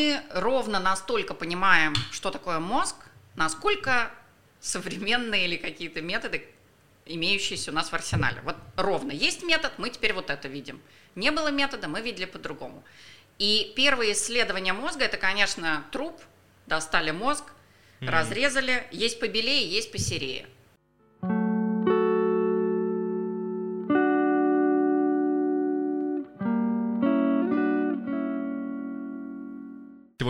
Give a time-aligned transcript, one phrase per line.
[0.00, 2.96] мы ровно настолько понимаем, что такое мозг,
[3.36, 4.10] насколько
[4.58, 6.46] современные или какие-то методы,
[7.04, 8.40] имеющиеся у нас в арсенале.
[8.44, 10.80] Вот ровно есть метод, мы теперь вот это видим.
[11.16, 12.82] Не было метода, мы видели по-другому.
[13.38, 16.18] И первые исследования мозга, это, конечно, труп,
[16.66, 17.44] достали мозг,
[18.00, 18.10] mm-hmm.
[18.10, 20.46] разрезали, есть побелее, есть посерее.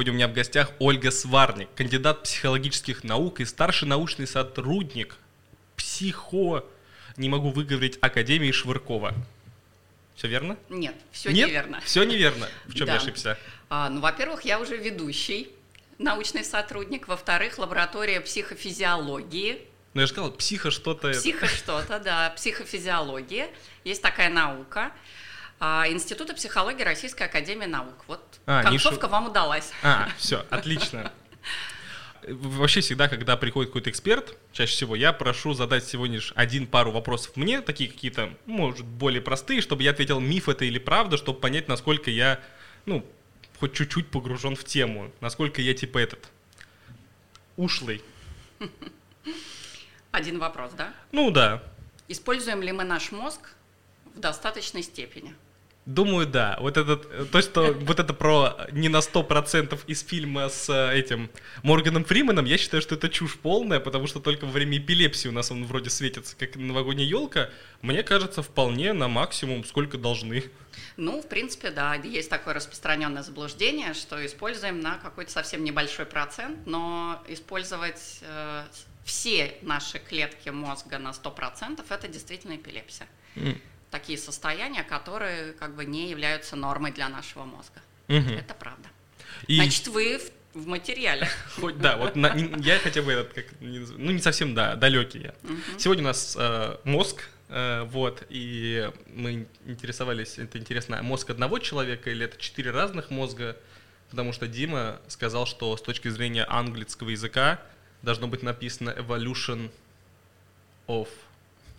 [0.00, 5.18] Сегодня у меня в гостях Ольга Сварник, кандидат психологических наук и старший научный сотрудник
[5.76, 6.64] психо...
[7.18, 9.12] Не могу выговорить Академии Швыркова.
[10.14, 10.56] Все верно?
[10.70, 11.48] Нет, все Нет?
[11.48, 11.82] неверно.
[11.84, 12.48] Все неверно.
[12.64, 12.94] В чем да.
[12.94, 13.38] я ошибся?
[13.68, 15.50] А, ну, во-первых, я уже ведущий
[15.98, 17.06] научный сотрудник.
[17.06, 19.60] Во-вторых, лаборатория психофизиологии.
[19.92, 21.10] Ну, я же сказал, психо что-то...
[21.10, 23.50] Психо что-то, да, психофизиология.
[23.84, 24.92] Есть такая наука.
[25.62, 28.04] А, Института психологии Российской Академии Наук.
[28.06, 29.08] Вот а, концовка нишу...
[29.12, 29.70] вам удалась.
[29.82, 31.12] А, все, отлично.
[32.26, 36.92] Вообще всегда, когда приходит какой-то эксперт, чаще всего я прошу задать всего лишь один пару
[36.92, 41.40] вопросов мне, такие какие-то, может, более простые, чтобы я ответил, миф это или правда, чтобы
[41.40, 42.40] понять, насколько я,
[42.86, 43.06] ну,
[43.58, 46.30] хоть чуть-чуть погружен в тему, насколько я типа этот
[47.56, 48.02] ушлый.
[50.10, 50.94] Один вопрос, да?
[51.12, 51.62] Ну да.
[52.08, 53.50] Используем ли мы наш мозг
[54.14, 55.34] в достаточной степени?
[55.86, 56.58] Думаю, да.
[56.60, 60.98] Вот этот, то, что вот это про не на сто процентов из фильма с э,
[60.98, 61.30] этим
[61.62, 65.32] Морганом Фриманом, я считаю, что это чушь полная, потому что только во время эпилепсии у
[65.32, 67.50] нас он вроде светится, как новогодняя елка.
[67.80, 70.44] Мне кажется, вполне на максимум, сколько должны.
[70.98, 76.66] Ну, в принципе, да, есть такое распространенное заблуждение, что используем на какой-то совсем небольшой процент,
[76.66, 78.64] но использовать э,
[79.04, 83.08] все наши клетки мозга на 100% это действительно эпилепсия.
[83.34, 83.58] Mm
[83.90, 87.80] такие состояния, которые как бы не являются нормой для нашего мозга.
[88.08, 88.30] Угу.
[88.30, 88.88] Это правда.
[89.46, 89.56] И...
[89.56, 91.28] Значит, вы в, в материале.
[91.60, 95.34] Хоть, да, вот на, я хотя бы этот, как, ну не совсем, да, далекий я.
[95.42, 95.78] Угу.
[95.78, 102.10] Сегодня у нас э, мозг, э, вот, и мы интересовались, это интересно, мозг одного человека
[102.10, 103.56] или это четыре разных мозга,
[104.10, 107.60] потому что Дима сказал, что с точки зрения английского языка
[108.02, 109.70] должно быть написано evolution
[110.88, 111.08] of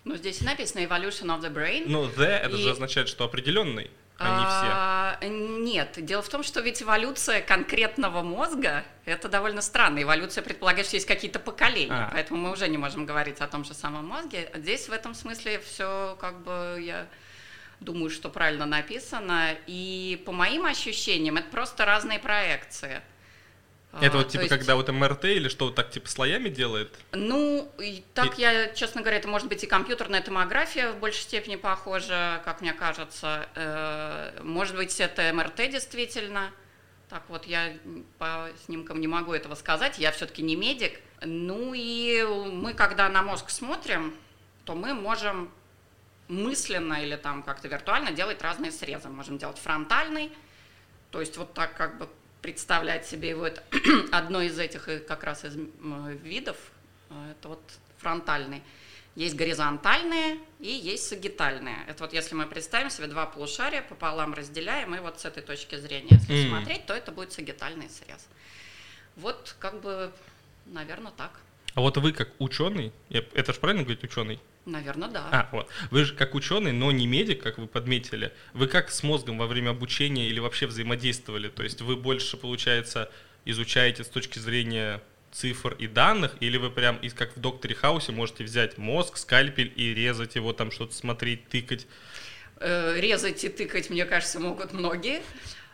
[0.04, 1.84] ну, здесь написано evolution of the brain.
[1.88, 2.62] Ну, the, это и...
[2.62, 5.30] же означает, что определенный, а не все.
[5.30, 10.02] Нет, дело в том, что ведь эволюция конкретного мозга– это довольно странно.
[10.02, 12.10] Эволюция предполагает, что есть какие-то поколения, а.
[12.12, 14.52] поэтому мы уже не можем говорить о том же самом мозге.
[14.56, 17.08] Здесь в этом смысле все как бы я
[17.80, 19.56] думаю, что правильно написано.
[19.68, 23.02] И по моим ощущениям, это просто разные проекции.
[24.00, 24.54] Это вот а, типа, есть...
[24.54, 26.98] когда вот МРТ или что вот так типа слоями делает?
[27.12, 28.42] Ну, и так и...
[28.42, 32.72] я, честно говоря, это может быть и компьютерная томография в большей степени похожа, как мне
[32.72, 33.50] кажется.
[33.56, 36.52] Э, может быть, это МРТ действительно.
[37.10, 37.74] Так вот, я
[38.18, 40.98] по снимкам не могу этого сказать, я все-таки не медик.
[41.22, 44.16] Ну и мы, когда на мозг смотрим,
[44.64, 45.52] то мы можем
[46.30, 49.10] мысленно или там как-то виртуально делать разные срезы.
[49.10, 50.32] Можем делать фронтальный,
[51.12, 52.08] то есть вот так как бы
[52.42, 53.48] представлять себе его.
[53.48, 53.64] Это
[54.12, 55.56] одно из этих как раз из
[56.24, 56.58] видов,
[57.10, 57.62] э, это вот
[57.98, 58.62] фронтальный.
[59.16, 61.78] Есть горизонтальные и есть сагитальные.
[61.88, 65.76] Это вот если мы представим себе два полушария, пополам разделяем, и вот с этой точки
[65.76, 66.50] зрения, если mm.
[66.50, 68.26] смотреть, то это будет сагитальный срез.
[69.18, 70.12] Вот как бы,
[70.66, 71.42] наверное, так.
[71.74, 74.40] А вот вы как ученый, это же правильно говорить ученый?
[74.66, 75.28] Наверное, да.
[75.32, 75.70] А, вот.
[75.90, 78.32] Вы же как ученый, но не медик, как вы подметили.
[78.54, 81.50] Вы как с мозгом во время обучения или вообще взаимодействовали?
[81.50, 83.10] То есть вы больше, получается,
[83.46, 85.02] изучаете с точки зрения
[85.32, 89.94] цифр и данных, или вы прям, как в Докторе Хаусе, можете взять мозг, скальпель и
[89.94, 91.88] резать его, там что-то смотреть, тыкать?
[92.60, 95.22] Э, резать и тыкать, мне кажется, могут многие.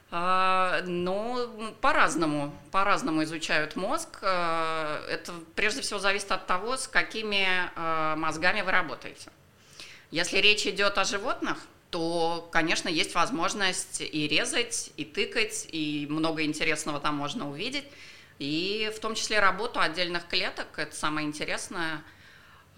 [0.10, 4.20] А, но по-разному, по-разному изучают мозг.
[4.22, 7.46] А, это прежде всего зависит от того, с какими
[7.76, 9.30] а, мозгами вы работаете.
[10.12, 11.58] Если речь идет о животных,
[11.90, 17.86] то, конечно, есть возможность и резать, и тыкать, и много интересного там можно увидеть.
[18.40, 22.04] И в том числе работу отдельных клеток, это самое интересное–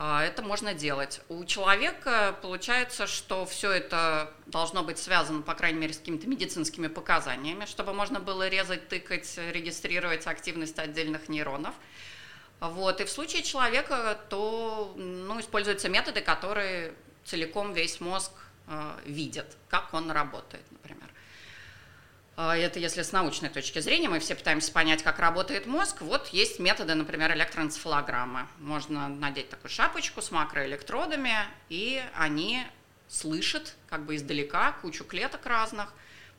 [0.01, 1.19] это можно делать.
[1.27, 6.87] У человека получается, что все это должно быть связано, по крайней мере, с какими-то медицинскими
[6.87, 11.75] показаниями, чтобы можно было резать, тыкать, регистрировать активность отдельных нейронов.
[12.61, 13.01] Вот.
[13.01, 16.93] И в случае человека, то ну, используются методы, которые
[17.25, 18.31] целиком весь мозг
[18.67, 20.63] э, видят, как он работает.
[20.78, 20.78] А,
[22.41, 26.01] это если с научной точки зрения, мы все пытаемся понять, как работает мозг.
[26.01, 28.47] Вот есть методы, например, электроэнцефалограммы.
[28.59, 31.33] Можно надеть такую шапочку с макроэлектродами,
[31.67, 32.63] и они
[33.09, 35.93] слышат как бы издалека кучу клеток разных,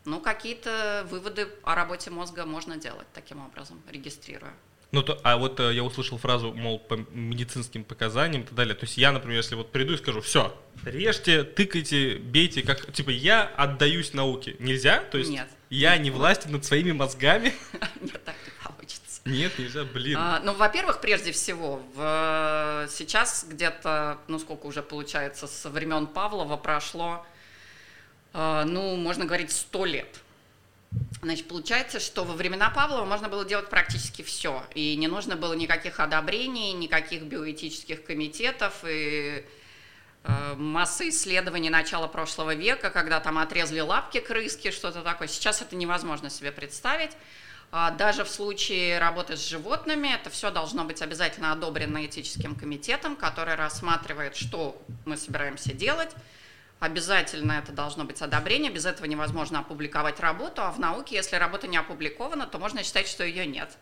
[0.04, 4.54] ну, какие-то выводы о работе мозга можно делать таким образом, регистрируя.
[4.92, 8.74] Ну, то, а вот э, я услышал фразу, мол, по медицинским показаниям и так далее.
[8.74, 13.10] То есть я, например, если вот приду и скажу, все, режьте, тыкайте, бейте, как, типа,
[13.10, 14.56] я отдаюсь науке.
[14.58, 15.00] Нельзя?
[15.00, 15.48] То есть Нет.
[15.70, 17.54] Я не властен над своими мозгами?
[18.00, 19.20] Нет, так не получится.
[19.24, 20.16] Нет, нельзя, блин.
[20.18, 26.56] А, ну, во-первых, прежде всего, в, сейчас где-то, ну, сколько уже получается, со времен Павлова
[26.56, 27.24] прошло,
[28.32, 30.20] а, ну, можно говорить, сто лет.
[31.22, 34.64] Значит, получается, что во времена Павлова можно было делать практически все.
[34.74, 39.44] И не нужно было никаких одобрений, никаких биоэтических комитетов и
[40.24, 45.28] масса исследований начала прошлого века, когда там отрезали лапки крыски, что-то такое.
[45.28, 47.12] Сейчас это невозможно себе представить.
[47.72, 53.14] А даже в случае работы с животными это все должно быть обязательно одобрено этическим комитетом,
[53.14, 56.10] который рассматривает, что мы собираемся делать,
[56.80, 61.66] Обязательно это должно быть одобрение, без этого невозможно опубликовать работу, а в науке, если работа
[61.66, 63.76] не опубликована, то можно считать, что ее нет.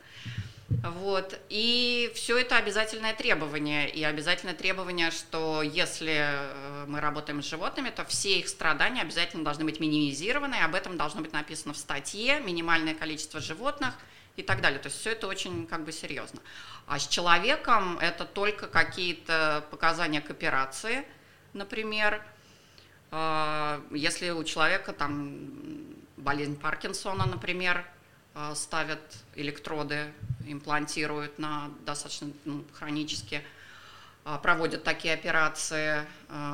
[0.69, 1.39] Вот.
[1.49, 3.89] И все это обязательное требование.
[3.89, 9.45] И обязательное требование, что если э, мы работаем с животными, то все их страдания обязательно
[9.45, 13.95] должны быть минимизированы, об этом должно быть написано в статье, минимальное количество животных
[14.37, 14.79] и так далее.
[14.79, 16.41] То есть все это очень как бы серьезно.
[16.87, 21.05] А с человеком это только какие-то показания к операции,
[21.55, 22.23] например,
[23.11, 25.39] а, если у человека там
[26.19, 27.85] болезнь Паркинсона, например,
[28.35, 29.01] а, ставят
[29.35, 30.13] электроды,
[30.53, 33.43] имплантируют на достаточно ну, хронически,
[34.25, 36.05] а, проводят такие операции.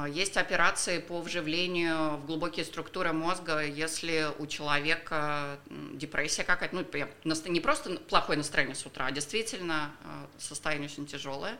[0.08, 5.58] Есть операции по вживлению в глубокие структуры мозга, если у человека
[5.93, 9.91] депрессия какая-то, ну, не просто плохое настроение с утра, а действительно
[10.38, 11.58] состояние очень тяжелое.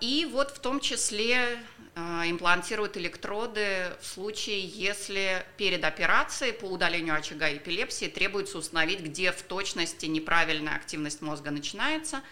[0.00, 1.58] И вот в том числе
[2.00, 9.32] а, имплантируют электроды в случае, если перед операцией по удалению очага эпилепсии требуется установить, где
[9.32, 12.22] в точности неправильная активность мозга начинается,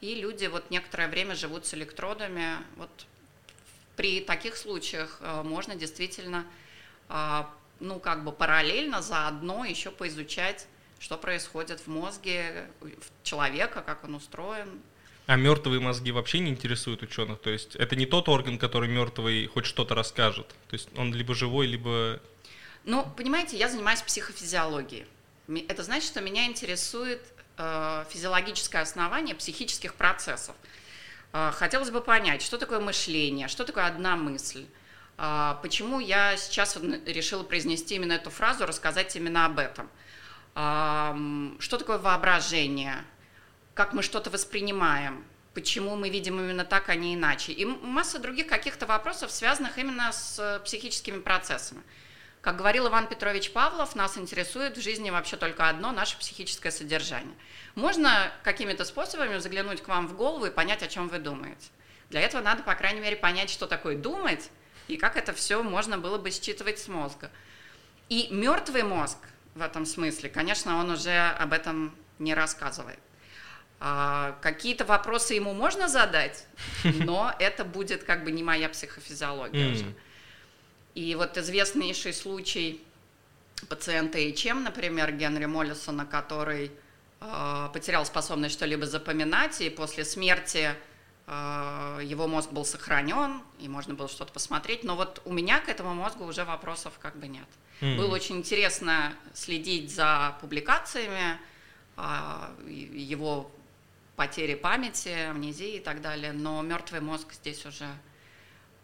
[0.00, 2.56] и люди вот некоторое время живут с электродами.
[2.74, 2.90] Вот
[3.94, 6.44] при таких случаях а, можно действительно,
[7.08, 7.48] а,
[7.78, 10.66] ну как бы параллельно заодно еще поизучать,
[10.98, 12.66] что происходит в мозге
[13.22, 14.82] человека, как он устроен,
[15.26, 17.40] а мертвые мозги вообще не интересуют ученых?
[17.40, 20.48] То есть это не тот орган, который мертвый хоть что-то расскажет?
[20.68, 22.20] То есть он либо живой, либо...
[22.84, 25.06] Ну, понимаете, я занимаюсь психофизиологией.
[25.68, 27.20] Это значит, что меня интересует
[27.56, 30.56] э, физиологическое основание психических процессов.
[31.32, 34.66] Э, хотелось бы понять, что такое мышление, что такое одна мысль.
[35.18, 36.76] Э, почему я сейчас
[37.06, 39.88] решила произнести именно эту фразу, рассказать именно об этом.
[40.54, 41.14] Э,
[41.60, 43.04] что такое воображение?
[43.74, 45.24] Как мы что-то воспринимаем,
[45.54, 47.52] почему мы видим именно так, а не иначе.
[47.52, 51.82] И масса других каких-то вопросов, связанных именно с э, психическими процессами.
[52.40, 57.34] Как говорил Иван Петрович Павлов, нас интересует в жизни вообще только одно– наше психическое содержание.
[57.76, 61.68] Можно какими-то способами заглянуть к вам в голову и понять, о чем вы думаете.
[62.10, 64.50] Для этого надо, по крайней мере, понять, что такое думать
[64.88, 67.30] и как это все можно было бы считывать с мозга.
[68.08, 69.18] И мертвый мозг
[69.54, 72.98] в этом смысле, конечно, он уже об этом не рассказывает.
[73.84, 76.46] А, какие-то вопросы ему можно задать,
[76.84, 79.92] но это будет как бы не моя психофизиология уже.
[80.94, 82.80] И вот известнейший случай
[83.68, 86.70] пациента ИЧМ, например, Генри Моллисона, который
[87.20, 90.76] э, потерял способность что-либо запоминать, и после смерти
[91.26, 95.68] э, его мозг был сохранен, и можно было что-то посмотреть, но вот у меня к
[95.68, 97.48] этому мозгу уже вопросов как бы нет.
[97.80, 97.96] Mm.
[97.96, 101.36] Было очень интересно следить за публикациями
[101.96, 102.02] э,
[102.68, 103.50] его
[104.16, 107.88] потери памяти, амнезии и так далее, но мертвый мозг здесь уже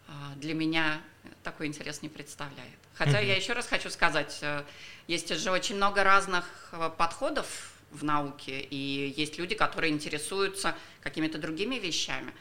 [0.07, 1.01] а, для меня
[1.43, 2.79] такой интерес не представляет.
[2.95, 4.63] Хотя я еще раз хочу сказать, э,
[5.07, 11.37] есть же очень много разных э, подходов в науке, и есть люди, которые интересуются какими-то
[11.37, 12.33] другими вещами.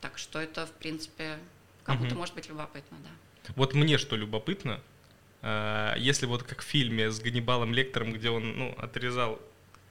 [0.00, 1.38] Так что это, в принципе,
[1.84, 3.52] кому-то может быть любопытно, да.
[3.54, 4.80] Вот мне что любопытно,
[5.42, 9.40] э, если вот как в фильме с Ганнибалом Лектором, где он ну, отрезал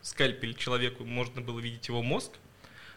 [0.02, 2.32] скальпель человеку, можно было видеть его мозг.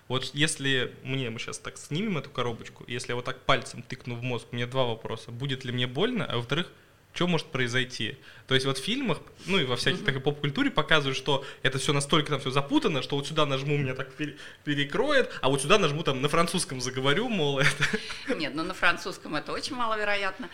[0.08, 4.16] Вот если мне, мы сейчас так снимем эту коробочку, если я вот так пальцем тыкну
[4.16, 5.30] в мозг, меня два вопроса.
[5.30, 6.70] Будет ли мне больно, а во-вторых,
[7.14, 8.18] что может произойти.
[8.46, 10.04] То есть вот в фильмах, ну и во всяких mm-hmm.
[10.04, 13.94] такой поп-культуре показывают, что это все настолько там все запутано, что вот сюда нажму, меня
[13.94, 14.08] так
[14.64, 18.34] перекроет, а вот сюда нажму там на французском заговорю, мол, это...
[18.34, 20.50] Нет, ну на французском это очень маловероятно.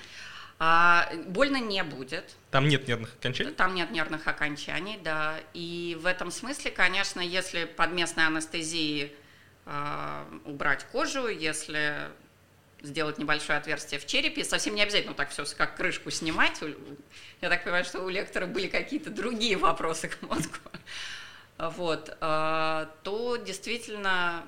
[0.63, 2.37] А, больно не будет.
[2.51, 3.51] Там нет нервных окончаний?
[3.53, 5.41] Там нет нервных окончаний, да.
[5.55, 9.15] И в этом смысле, конечно, если под местной анестезией
[9.65, 12.11] э, убрать кожу, если
[12.83, 14.45] сделать небольшое отверстие в черепе.
[14.45, 16.61] Совсем не обязательно так все как крышку снимать.
[17.41, 20.59] Я так понимаю, что у лектора были какие-то другие вопросы к мозгу.
[21.59, 24.45] Вот, а, то действительно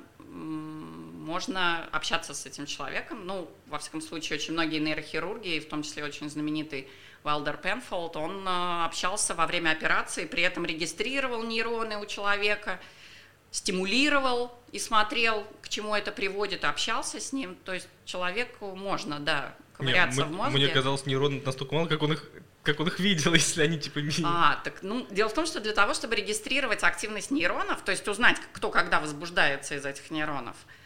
[1.22, 3.26] можно общаться с этим человеком.
[3.26, 6.88] Ну, во всяком случае, очень многие нейрохирурги, в том числе очень знаменитый
[7.22, 12.80] Валдер Пенфолд, он а, общался во время операции, при этом регистрировал нейроны у человека,
[13.52, 17.54] стимулировал и смотрел, к чему это приводит, общался с ним.
[17.64, 20.58] То есть человеку можно, да, ковыряться Нет, в мозге.
[20.58, 22.28] Мне казалось, нейроны настолько мало, как он их
[22.64, 25.72] как он их видел, если они типа А, так, ну, дело в том, что для
[25.72, 30.81] того, чтобы регистрировать активность нейронов, то есть узнать, кто когда возбуждается из этих нейронов, э,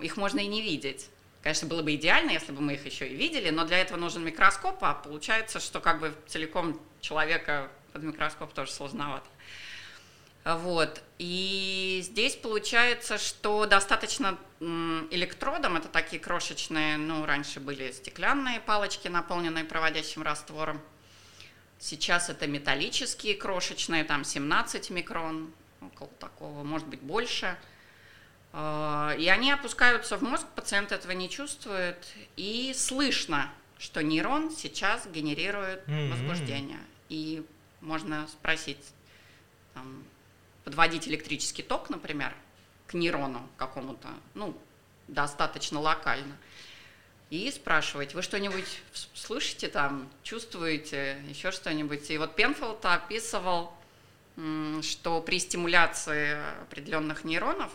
[0.00, 1.08] их можно и не видеть.
[1.42, 4.24] Конечно, было бы идеально, если бы мы их еще и видели, но для этого нужен
[4.24, 9.28] микроскоп, а получается, что как бы целиком человека под микроскоп тоже сложновато.
[10.44, 11.02] Вот.
[11.18, 19.64] И здесь получается, что достаточно электродом, это такие крошечные, ну, раньше были стеклянные палочки, наполненные
[19.64, 20.80] проводящим раствором.
[21.78, 27.56] Сейчас это металлические крошечные, там 17 микрон, около такого, может быть, больше.
[28.58, 31.98] А, и они опускаются в мозг, пациент этого не чувствует,
[32.36, 36.80] и слышно, что нейрон сейчас генерирует возбуждение.
[37.10, 37.44] И
[37.82, 38.82] можно спросить,
[39.74, 40.02] там,
[40.64, 42.34] подводить электрический ток, например,
[42.86, 44.56] к нейрону какому-то, ну,
[45.06, 46.34] достаточно локально,
[47.28, 48.80] и спрашивать, вы что-нибудь
[49.12, 52.10] слышите там, чувствуете, еще что-нибудь.
[52.10, 53.74] И вот Пенфилд описывал,
[54.80, 57.70] что при стимуляции определенных нейронов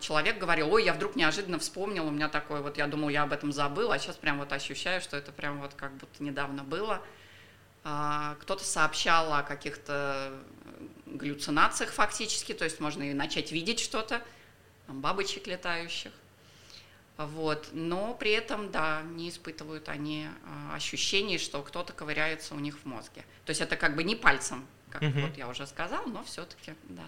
[0.00, 3.32] человек говорил, ой, я вдруг неожиданно вспомнил, у меня такое, вот я думал, я об
[3.32, 7.00] этом забыл, а сейчас прям вот ощущаю, что это прям вот как будто недавно было.
[7.82, 10.32] А, кто-то сообщал о каких-то
[11.06, 14.22] галлюцинациях фактически, то есть можно и начать видеть что-то,
[14.86, 16.12] бабочек летающих.
[17.16, 17.68] Вот.
[17.72, 22.84] Но при этом, да, не испытывают они а, ощущений, что кто-то ковыряется у них в
[22.86, 23.24] мозге.
[23.44, 25.20] То есть это как бы не пальцем, как угу.
[25.20, 27.04] вот я уже сказал, но все-таки, да.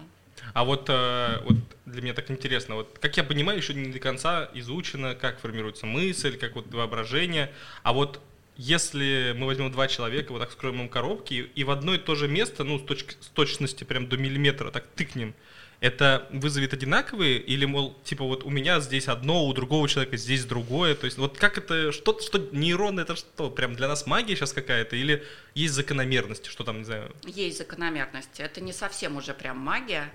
[0.53, 3.99] А вот, э, вот для меня так интересно, вот как я понимаю, еще не до
[3.99, 7.51] конца изучено, как формируется мысль, как вот воображение.
[7.83, 8.21] А вот
[8.57, 12.15] если мы возьмем два человека, вот так скроем им коробки, и в одно и то
[12.15, 15.35] же место, ну, с, точки, с точности прям до миллиметра, так тыкнем,
[15.79, 20.43] это вызовет одинаковые, или, мол, типа вот у меня здесь одно, у другого человека здесь
[20.43, 24.35] другое, то есть вот как это, что, что нейроны, это что, прям для нас магия
[24.35, 27.15] сейчас какая-то, или есть закономерности, что там, не знаю?
[27.25, 30.11] Есть закономерности, это не совсем уже прям магия,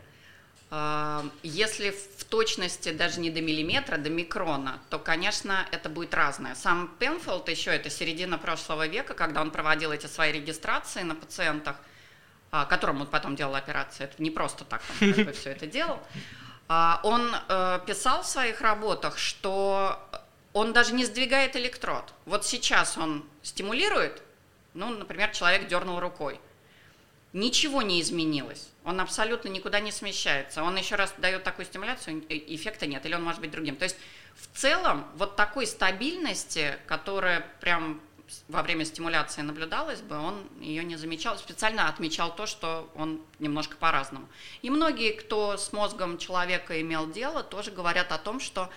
[1.43, 6.55] если в точности даже не до миллиметра, до микрона, то, конечно, это будет разное.
[6.55, 11.77] Сам Пенфилд еще, это середина прошлого века, когда он проводил эти свои регистрации на пациентах,
[12.51, 15.67] а, которым он потом делал операции, это не просто так он как бы все это
[15.67, 16.01] делал,
[16.69, 19.99] а, он э, писал в своих работах, что
[20.55, 22.15] он даже не сдвигает электрод.
[22.25, 24.23] Вот сейчас он стимулирует,
[24.73, 26.41] ну, например, человек дернул рукой–
[27.33, 28.69] Ничего не изменилось.
[28.85, 30.63] Он абсолютно никуда не смещается.
[30.63, 33.77] Он еще раз дает такую стимуляцию, эффекта нет, или он может быть другим.
[33.77, 33.97] То есть
[34.35, 38.01] в целом вот такой стабильности, которая прям
[38.49, 43.77] во время стимуляции наблюдалась бы, он ее не замечал, специально отмечал то, что он немножко
[43.77, 44.29] по-разному.
[44.63, 48.71] И многие, кто с мозгом человека имел дело, тоже говорят о том, что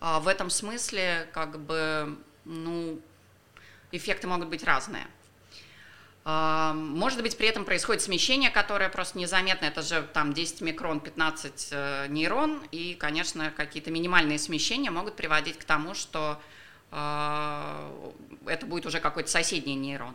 [0.00, 3.00] а, в этом смысле как бы, ну,
[3.92, 5.06] эффекты могут быть разные.
[6.30, 9.64] А, может быть, при этом происходит смещение, которое просто незаметно.
[9.64, 12.62] Это же там 10 микрон, 15 э, нейрон.
[12.70, 16.38] И, конечно, какие-то минимальные смещения могут приводить к тому, что
[16.90, 17.90] а,
[18.44, 20.14] это будет уже какой-то соседний нейрон.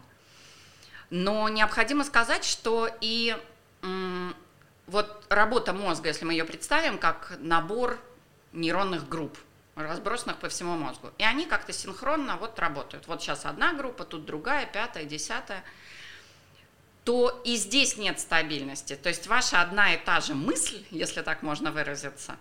[1.10, 3.36] Но необходимо сказать, что и
[4.86, 8.00] вот работа мозга, если мы ее представим, как набор
[8.52, 9.36] нейронных групп,
[9.74, 11.10] разбросанных по всему мозгу.
[11.18, 13.08] И они как-то синхронно вот работают.
[13.08, 15.64] Вот сейчас одна группа, тут другая, пятая, десятая–
[17.04, 18.96] то и здесь нет стабильности.
[18.96, 22.38] То есть ваша одна и та же мысль, если так можно выразиться,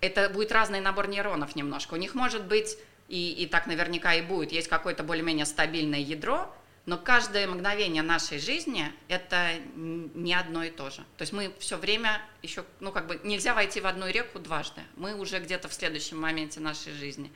[0.00, 1.94] это будет разный набор нейронов немножко.
[1.94, 6.54] У них может быть, и, и так наверняка и будет, есть какое-то более-менее стабильное ядро,
[6.86, 10.98] но каждое мгновение нашей жизни это не одно и то же.
[11.16, 14.82] То есть мы все время еще, ну как бы нельзя войти в одну реку дважды.
[14.94, 17.32] Мы уже где-то в следующем моменте нашей жизни.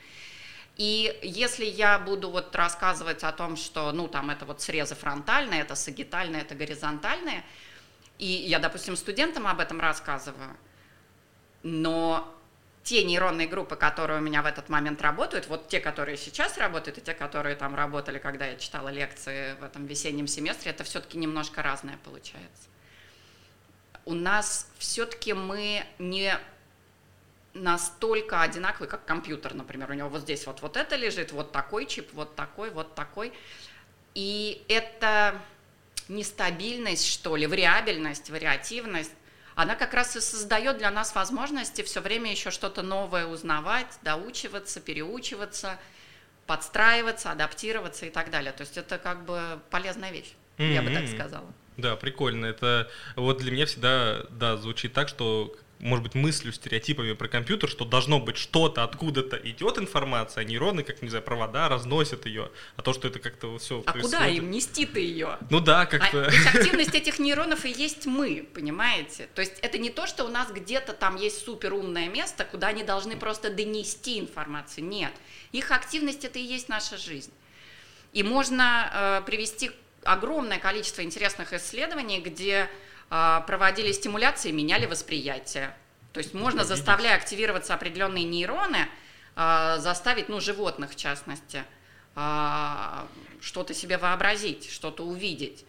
[0.77, 5.61] И если я буду вот рассказывать о том, что, ну, там, это вот срезы фронтальные,
[5.61, 7.45] это сагитальные, это горизонтальные,
[8.19, 10.57] и я, допустим, студентам об этом рассказываю,
[11.63, 12.35] но
[12.83, 16.99] те нейронные группы, которые у меня в этот момент работают, вот те, которые сейчас работают,
[16.99, 21.19] и те, которые там работали, когда я читала лекции в этом весеннем семестре, это все-таки
[21.19, 22.69] немножко разное получается.
[24.07, 26.39] У нас все-таки мы не
[27.55, 29.91] настолько одинаковый, как компьютер, например.
[29.91, 33.33] У него вот здесь вот, вот это лежит, вот такой чип, вот такой, вот такой.
[34.15, 35.41] И это
[36.09, 39.13] нестабильность, что ли, вариабельность, вариативность,
[39.55, 44.81] она как раз и создает для нас возможности все время еще что-то новое узнавать, доучиваться,
[44.81, 45.79] переучиваться,
[46.47, 48.53] подстраиваться, адаптироваться и так далее.
[48.53, 50.73] То есть это как бы полезная вещь, mm-hmm.
[50.73, 51.53] я бы так сказала.
[51.77, 52.47] Да, прикольно.
[52.47, 57.69] Это вот для меня всегда, да, звучит так, что может быть, мыслью, стереотипами про компьютер,
[57.69, 62.51] что должно быть что-то, откуда-то идет информация, а нейроны, как, не знаю, провода разносят ее,
[62.77, 64.19] а то, что это как-то все А происходит...
[64.19, 65.39] куда им нести-то ее?
[65.49, 66.27] Ну да, как-то...
[66.27, 69.29] А, активность этих нейронов и есть мы, понимаете?
[69.35, 72.85] То есть это не то, что у нас где-то там есть суперумное место, куда они
[72.85, 74.85] должны просто донести информацию.
[74.85, 75.13] Нет.
[75.53, 77.33] Их активность это и есть наша жизнь.
[78.13, 79.71] И можно э, привести
[80.03, 82.69] огромное количество интересных исследований, где а,
[83.11, 85.75] проводили стимуляции, меняли восприятие.
[86.13, 88.89] То есть можно, заставляя активироваться определенные нейроны,
[89.37, 91.65] а, заставить, ну, животных в частности,
[92.15, 93.07] а,
[93.41, 95.65] что-то себе вообразить, что-то увидеть.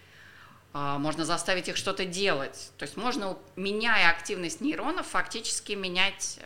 [0.74, 2.71] Можно заставить их что-то делать.
[2.77, 6.39] То есть можно, меняя активность нейронов, фактически менять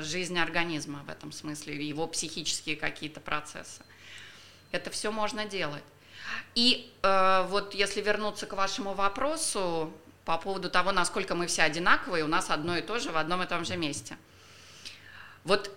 [0.00, 3.82] жизнь организма в этом смысле, его психические какие-то процессы.
[4.70, 5.82] Это все можно делать.
[6.54, 9.92] И э, вот если вернуться к вашему вопросу,
[10.24, 13.42] по поводу того, насколько мы все одинаковые, у нас одно и то же в одном
[13.42, 14.16] и том же месте.
[15.44, 15.70] Вот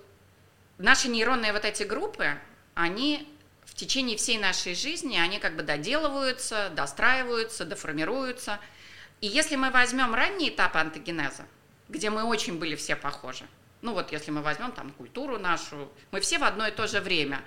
[0.77, 2.39] наши нейронные вот эти группы,
[2.73, 3.27] они
[3.65, 8.59] в течение всей нашей жизни, они как бы доделываются, достраиваются, деформируются.
[9.19, 11.45] И если мы возьмем ранний этап антогенеза,
[11.89, 13.45] где мы очень были все похожи,
[13.81, 17.01] ну вот если мы возьмем там культуру нашу, мы все в одно и то же
[17.01, 17.41] время,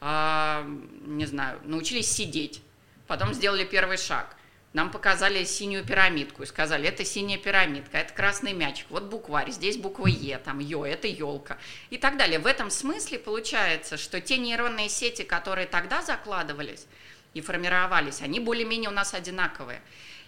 [0.00, 0.64] э,
[1.04, 2.62] не знаю, научились сидеть,
[3.06, 4.34] потом сделали первый шаг–
[4.76, 9.78] нам показали синюю пирамидку и сказали, это синяя пирамидка, это красный мячик, вот букварь, здесь
[9.78, 11.56] буква Е, там Ё, это елка
[11.88, 12.38] и так далее.
[12.38, 16.86] В этом смысле получается, что те нейронные сети, которые тогда закладывались
[17.32, 19.80] и формировались, они более-менее у нас одинаковые.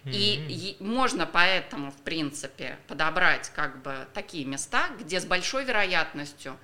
[0.06, 6.56] И, и можно поэтому, в принципе, подобрать как бы такие места, где с большой вероятностью,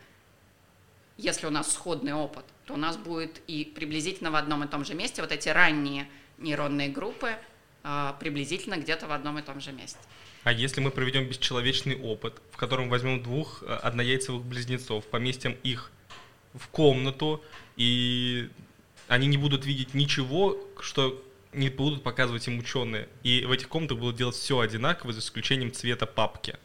[1.18, 4.86] если у нас сходный опыт, то у нас будет и приблизительно в одном и том
[4.86, 7.36] же месте вот эти ранние нейронные группы
[8.18, 9.98] приблизительно где-то в одном и том же месте.
[10.44, 15.90] А если мы проведем бесчеловечный опыт, в котором возьмем двух э, однояйцевых близнецов, поместим их
[16.52, 17.42] в комнату,
[17.76, 18.50] и
[19.08, 21.22] они не будут видеть ничего, что
[21.54, 23.08] не будут показывать им ученые.
[23.22, 26.58] И в этих комнатах будут делать все одинаково, за исключением цвета папки,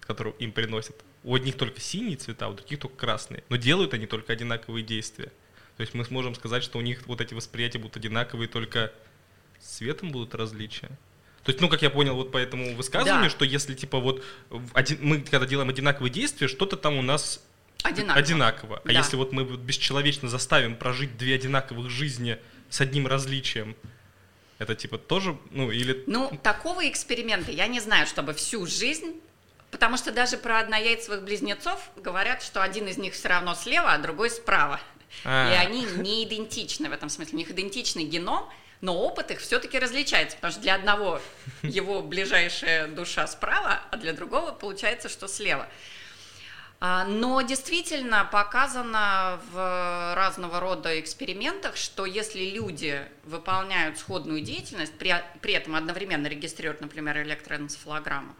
[0.00, 0.96] которую им приносят.
[1.22, 3.44] У одних только синие цвета, у других только красные.
[3.48, 5.30] Но делают они только одинаковые действия.
[5.76, 8.92] То есть мы сможем сказать, что у них вот эти восприятия будут одинаковые только
[9.60, 10.88] светом будут различия?
[11.44, 13.30] То есть, ну, как я понял, вот по этому высказыванию, да.
[13.30, 14.22] что если, типа, вот
[14.74, 17.42] один, мы когда делаем одинаковые действия, что-то там у нас
[17.82, 18.20] одинаково.
[18.20, 18.82] одинаково.
[18.84, 18.92] А да.
[18.92, 23.74] если вот мы бесчеловечно заставим прожить две одинаковых жизни с одним различием,
[24.58, 26.04] это типа тоже, ну, или...
[26.06, 29.20] Ну, такого эксперимента я не знаю, чтобы всю жизнь
[29.70, 33.98] Потому что даже про однояйцевых близнецов говорят, что один из них все равно слева, а
[33.98, 34.80] другой справа.
[35.24, 35.52] А-а-а.
[35.52, 37.34] И они не идентичны в этом смысле.
[37.34, 38.48] У них идентичный геном,
[38.80, 41.20] но опыт их все-таки различается, потому что для одного
[41.62, 45.68] его ближайшая душа справа, а для другого получается, что слева.
[46.82, 55.14] А, но действительно показано в разного рода экспериментах, что если люди выполняют сходную деятельность, при,
[55.42, 58.34] при этом одновременно регистрируют, например, электроэнцефалограмму,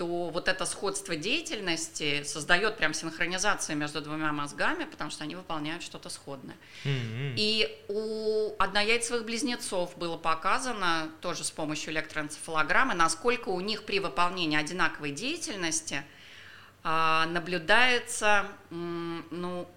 [0.00, 5.82] то вот это сходство деятельности создает прям синхронизацию между двумя мозгами, потому что они выполняют
[5.82, 6.56] что-то сходное.
[6.84, 7.34] Mm-hmm.
[7.36, 14.58] И у однояйцевых близнецов было показано тоже с помощью электроэнцефалограммы, насколько у них при выполнении
[14.58, 16.02] одинаковой деятельности
[16.82, 19.68] а, наблюдается ну,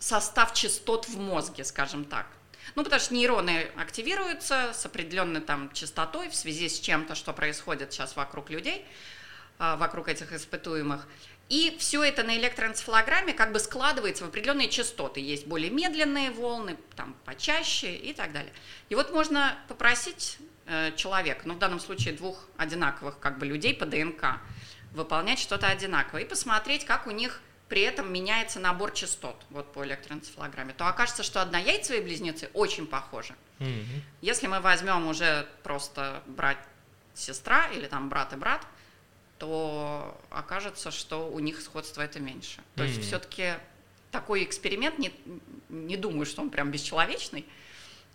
[0.00, 2.26] состав частот в мозге, скажем так.
[2.74, 7.92] Ну, потому что нейроны активируются с определенной там частотой в связи с чем-то, что происходит
[7.92, 8.86] сейчас вокруг людей,
[9.58, 11.06] а, вокруг этих испытуемых.
[11.48, 15.20] И все это на электроэнцефалограмме как бы складывается в определенные частоты.
[15.20, 18.52] Есть более медленные волны, там почаще и так далее.
[18.88, 23.74] И вот можно попросить э, человека, ну в данном случае двух одинаковых как бы людей
[23.74, 24.40] по ДНК,
[24.92, 27.40] выполнять что-то одинаковое и посмотреть, как у них
[27.72, 33.34] при этом меняется набор частот вот по электроэнцефалограмме, то окажется, что однояйцевые близнецы очень похожи.
[33.60, 34.02] Mm-hmm.
[34.20, 36.58] Если мы возьмем уже просто брать
[37.14, 38.66] сестра или там брат и брат,
[39.38, 42.60] то окажется, что у них сходство это меньше.
[42.74, 42.86] То mm-hmm.
[42.88, 43.54] есть все-таки
[44.10, 45.10] такой эксперимент, не,
[45.70, 47.46] не думаю, что он прям бесчеловечный,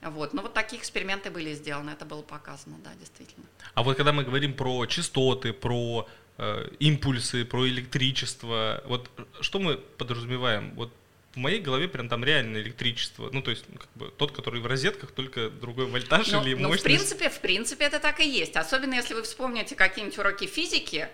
[0.04, 0.36] вот.
[0.36, 3.48] Но вот такие эксперименты были сделаны, это было показано, да, действительно.
[3.74, 8.84] А вот когда мы говорим про частоты, про э, импульсы, про электричество.
[8.86, 9.10] Вот
[9.41, 10.73] что мы подразумеваем?
[10.76, 10.91] Вот
[11.34, 13.30] в моей голове прям там реальное электричество.
[13.32, 16.69] Ну, то есть, как бы, тот, который в розетках, только другой вольтаж ну, или ну,
[16.69, 16.82] мощность.
[16.82, 18.56] в принципе, в принципе, это так и есть.
[18.56, 21.08] Особенно, если вы вспомните какие-нибудь уроки физики,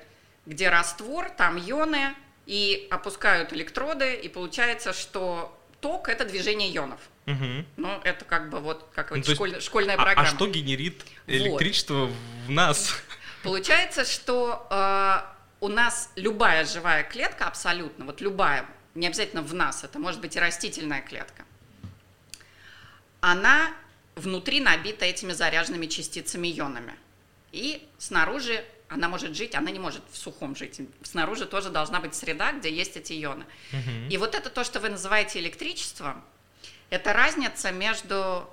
[0.46, 7.00] где раствор, там ионы, и опускают электроды, и получается, что ток– это движение ионов.
[7.26, 7.66] Угу.
[7.78, 10.30] Ну, это как бы вот как Ну, вот то есть- школь- школьная А- А, программа.
[10.30, 12.10] что генерит электричество
[12.48, 13.02] в нас?
[13.44, 15.20] Получается, что э,
[15.60, 20.36] у нас любая живая клетка, абсолютно, вот любая, не обязательно в нас, это может быть
[20.36, 21.44] и растительная клетка,
[23.22, 23.74] она
[24.16, 26.96] внутри набита этими заряженными частицами ионами.
[27.52, 30.80] И снаружи она может жить, она не может в сухом жить.
[31.04, 33.46] Снаружи тоже должна быть среда, где есть эти ионы.
[33.72, 34.10] Мгм.
[34.10, 36.24] И вот это то, что вы называете электричеством,
[36.90, 38.48] это разница между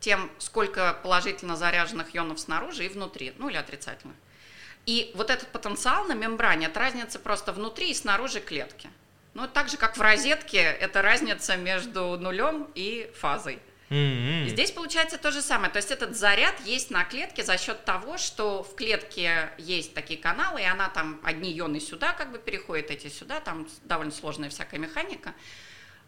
[0.00, 4.16] тем, сколько положительно заряженных ионов снаружи и внутри, ну или отрицательных.
[4.86, 8.90] И вот этот потенциал на мембране, это разница просто внутри и снаружи клетки.
[9.34, 13.60] Ну, так же, как в розетке, это разница между нулем и фазой.
[13.90, 15.72] И здесь получается то же самое.
[15.72, 20.18] То есть этот заряд есть на клетке за счет того, что в клетке есть такие
[20.18, 24.48] каналы, и она там одни ионы сюда как бы переходят, эти сюда, там довольно сложная
[24.48, 25.34] всякая механика.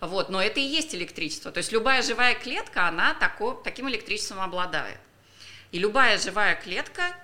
[0.03, 1.53] Вот, но это и есть электричество.
[1.53, 4.99] То есть любая живая клетка, она тако, таким электричеством обладает.
[5.71, 7.15] И любая живая клетка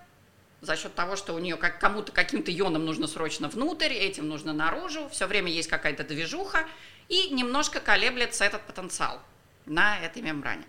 [0.61, 4.53] за счет того, что у нее как кому-то каким-то ионом нужно срочно внутрь, этим нужно
[4.53, 6.69] наружу, все время есть какая-то движуха,
[7.09, 9.21] и немножко колеблется этот потенциал
[9.67, 10.64] на этой мембране.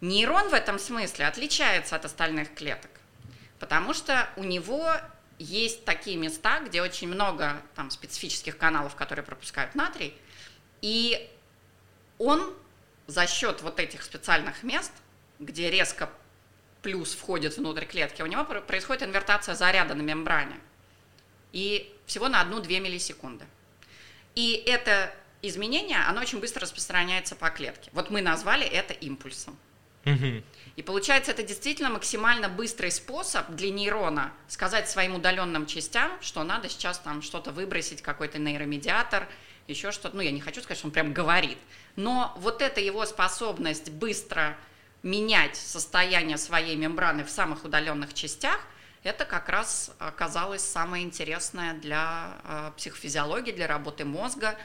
[0.00, 2.90] Нейрон в этом смысле отличается от остальных клеток,
[3.58, 4.92] потому что у него
[5.40, 10.14] есть такие места, где очень много там, специфических каналов, которые пропускают натрий,
[10.82, 11.30] и
[12.18, 12.54] он
[13.06, 14.92] за счет вот этих специальных мест,
[15.38, 16.10] где резко
[16.82, 20.58] плюс входит внутрь клетки, у него пр- происходит инвертация заряда на мембране.
[21.52, 23.44] И всего на 1-2 миллисекунды.
[24.34, 25.12] И это
[25.42, 27.90] изменение, оно очень быстро распространяется по клетке.
[27.92, 29.56] Вот мы назвали это импульсом.
[30.76, 36.68] И получается, это действительно максимально быстрый способ для нейрона сказать своим удаленным частям, что надо
[36.68, 39.26] сейчас там что-то выбросить, какой-то нейромедиатор,
[39.68, 40.16] еще что-то.
[40.16, 41.58] Ну, я не хочу сказать, что он прям говорит.
[41.96, 44.56] Но вот эта его способность быстро
[45.02, 48.60] менять состояние своей мембраны в самых удаленных частях,
[49.02, 54.58] это как раз оказалось самое интересное для э, психофизиологии, для работы мозга.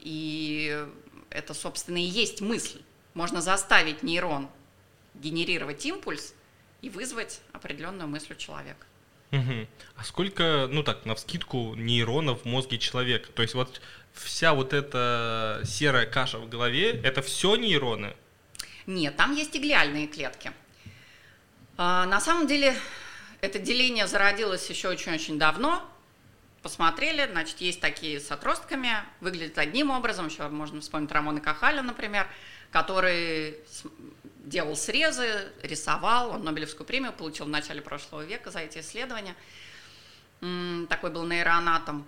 [0.00, 0.86] И
[1.30, 2.82] это, собственно, и есть мысль.
[3.14, 4.48] Можно заставить нейрон
[5.14, 6.34] генерировать импульс
[6.82, 8.86] и вызвать определенную мысль у человека.
[9.30, 9.66] Мгм.
[9.96, 13.32] А сколько, ну так, на вскидку нейронов в мозге человека?
[13.32, 13.80] То есть вот
[14.14, 18.14] вся вот эта серая каша в голове, это все нейроны?
[18.86, 20.52] Нет, там есть и глиальные клетки.
[21.76, 22.74] А, на самом деле
[23.40, 25.88] это деление зародилось еще очень-очень давно.
[26.62, 32.28] Посмотрели, значит, есть такие с отростками, выглядят одним образом, еще можно вспомнить Рамона Кахаля, например,
[32.70, 33.56] который
[34.44, 39.34] делал срезы, рисовал, он Нобелевскую премию получил в начале прошлого века за эти исследования.
[40.88, 42.06] Такой был нейроанатом.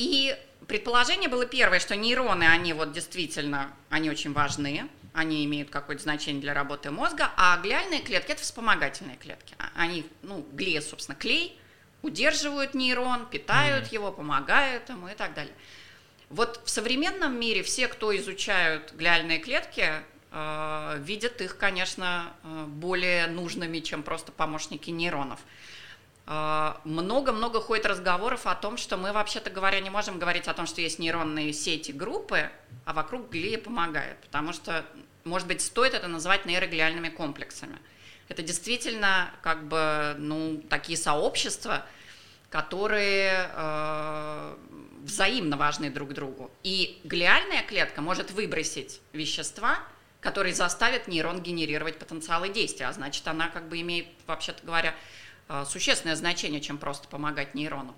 [0.00, 0.34] И
[0.66, 6.40] предположение было первое, что нейроны, они вот действительно, они очень важны, они имеют какое-то значение
[6.40, 9.54] для работы мозга, а глиальные клетки– это вспомогательные клетки.
[9.58, 11.60] А- Они, ну, глия, собственно, клей,
[12.00, 13.94] удерживают нейрон, питают Мгм.
[13.94, 15.52] его, помогают ему и так далее.
[16.30, 19.86] Вот в современном мире все, кто изучают глиальные клетки,
[20.32, 25.40] э, видят их, конечно, э, более нужными, чем просто помощники нейронов.
[26.30, 30.66] Э, Много-много ходит разговоров о том, что мы, вообще-то говоря, не можем говорить о том,
[30.66, 32.50] что есть нейронные сети группы,
[32.84, 34.16] а вокруг глия помогает.
[34.18, 34.86] Потому что,
[35.24, 37.78] может быть, стоит это называть нейроглиальными комплексами.
[38.28, 41.84] Это действительно как бы, ну, такие сообщества,
[42.48, 44.56] которые э,
[45.02, 46.48] взаимно важны друг другу.
[46.62, 49.80] И глиальная клетка может выбросить вещества,
[50.20, 54.94] которые заставят нейрон генерировать потенциалы действия, а значит, она как бы имеет, вообще-то говоря,
[55.68, 57.94] существенное значение, чем просто помогать нейрону.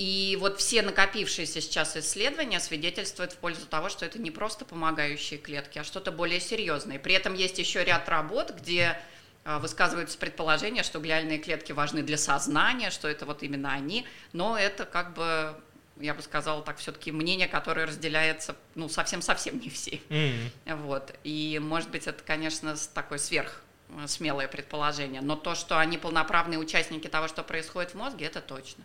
[0.00, 5.38] И вот все накопившиеся сейчас исследования свидетельствуют в пользу того, что это не просто помогающие
[5.38, 6.98] клетки, а что-то более серьезное.
[6.98, 8.98] При этом есть еще ряд работ, где
[9.44, 14.58] а, высказываются предположения, что глиальные клетки важны для сознания, что это вот именно они, но
[14.58, 15.54] это как бы,
[15.98, 20.00] я бы сказала так, все-таки мнение, которое разделяется, ну, совсем-совсем не все.
[20.08, 20.50] М.
[20.64, 21.14] Вот.
[21.24, 23.62] И, может быть, это, конечно, такое сверх
[24.06, 28.84] смелое предположение, но то, что они полноправные участники того, что происходит в мозге, это точно.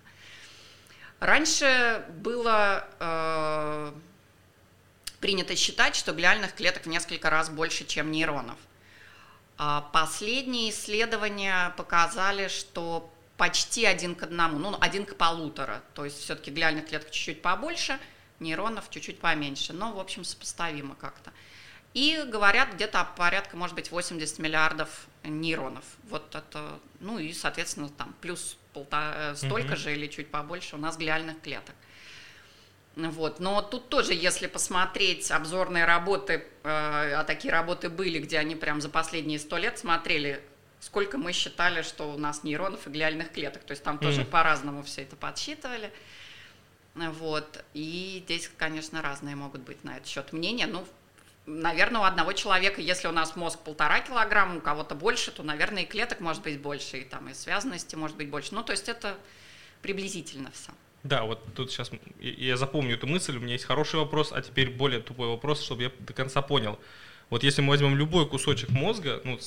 [1.19, 3.93] Раньше было э,
[5.19, 8.57] принято считать, что глиальных клеток в несколько раз больше, чем нейронов.
[9.57, 15.81] А последние исследования показали, что почти один к одному, ну, один к полутора.
[15.93, 17.99] То есть все-таки глиальных клеток чуть-чуть побольше,
[18.39, 21.31] нейронов чуть-чуть поменьше, но, в общем, сопоставимо как-то.
[21.95, 25.85] И говорят, где-то порядка, может быть, 80 миллиардов нейронов.
[26.09, 29.75] Вот это, ну и, соответственно, там плюс полтора, э, столько угу.
[29.77, 31.73] же или чуть побольше у нас глиальных клеток.
[32.97, 33.39] Вот.
[33.39, 38.81] Но тут тоже, если посмотреть обзорные работы, э, а такие работы были, где они прям
[38.81, 40.43] за последние сто лет смотрели,
[40.81, 43.63] сколько мы считали, что у нас нейронов и глиальных клеток.
[43.63, 44.01] То есть там mm.
[44.01, 45.93] тоже по-разному все это подсчитывали.
[46.93, 47.63] Вот.
[47.73, 50.67] И здесь, конечно, разные могут быть на этот счет мнения.
[50.67, 50.85] Ну,
[51.45, 55.83] наверное, у одного человека, если у нас мозг полтора килограмма, у кого-то больше, то, наверное,
[55.83, 58.53] и клеток может быть больше, и там и связанности может быть больше.
[58.53, 59.17] Ну, то есть это
[59.81, 60.71] приблизительно все.
[61.03, 64.71] Да, вот тут сейчас я запомню эту мысль, у меня есть хороший вопрос, а теперь
[64.71, 66.79] более тупой вопрос, чтобы я до конца понял.
[67.29, 69.39] Вот если мы возьмем любой кусочек мозга, ну,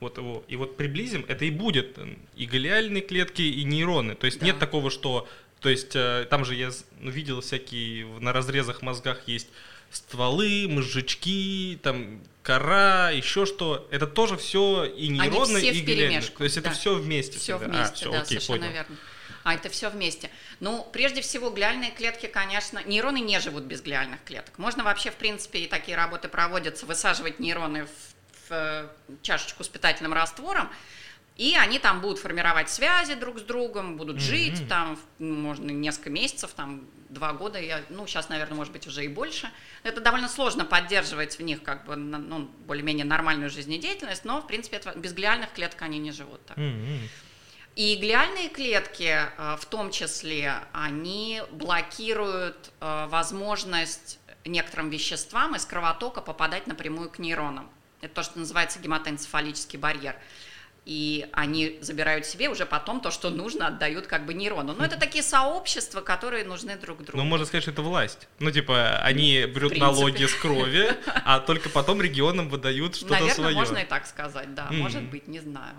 [0.00, 1.98] вот его, и вот приблизим, это и будет
[2.34, 4.14] и галлиальные клетки, и нейроны.
[4.14, 4.46] То есть да.
[4.46, 5.28] нет такого, что,
[5.60, 9.48] то есть э, там же я ну, видел всякие, на разрезах мозгах есть
[9.92, 13.88] стволы, мозжечки, там кора, еще что.
[13.90, 16.22] Это тоже все и нейроны, все и галлиальные.
[16.22, 16.60] То есть да.
[16.60, 17.38] это все вместе.
[17.38, 17.74] Все всегда.
[17.74, 18.72] вместе, а, все, да, окей, совершенно понял.
[18.72, 18.96] верно.
[19.44, 20.30] А это все вместе.
[20.60, 24.56] Ну, прежде всего, глиальные клетки, конечно, нейроны не живут без глиальных клеток.
[24.58, 28.88] Можно вообще, в принципе, и такие работы проводятся, высаживать нейроны в, в э,
[29.22, 30.70] чашечку с питательным раствором,
[31.36, 34.68] и они там будут формировать связи друг с другом, будут жить mm-hmm.
[34.68, 39.04] там, ну, можно несколько месяцев, там два года, я, ну сейчас, наверное, может быть уже
[39.04, 39.50] и больше.
[39.82, 44.76] Это довольно сложно поддерживать в них как бы ну, более-менее нормальную жизнедеятельность, но в принципе
[44.76, 46.58] это, без глиальных клеток они не живут так.
[46.58, 47.08] Mm-hmm.
[47.74, 56.20] И глиальные клетки, э, в том числе, они блокируют э, возможность некоторым веществам из кровотока
[56.20, 57.70] попадать напрямую к нейронам.
[58.02, 60.16] Это то, что называется гематоэнцефалический барьер.
[60.84, 64.74] И они забирают себе уже потом то, что нужно, отдают как бы нейрону.
[64.74, 67.18] Но это такие сообщества, которые нужны друг другу.
[67.18, 68.26] Ну, можно сказать, что это власть.
[68.40, 70.90] Ну, типа, они берут налоги с крови,
[71.24, 73.28] а только потом регионам выдают что-то свое.
[73.28, 74.68] Наверное, можно и так сказать, да.
[74.70, 75.74] Может быть, не знаю.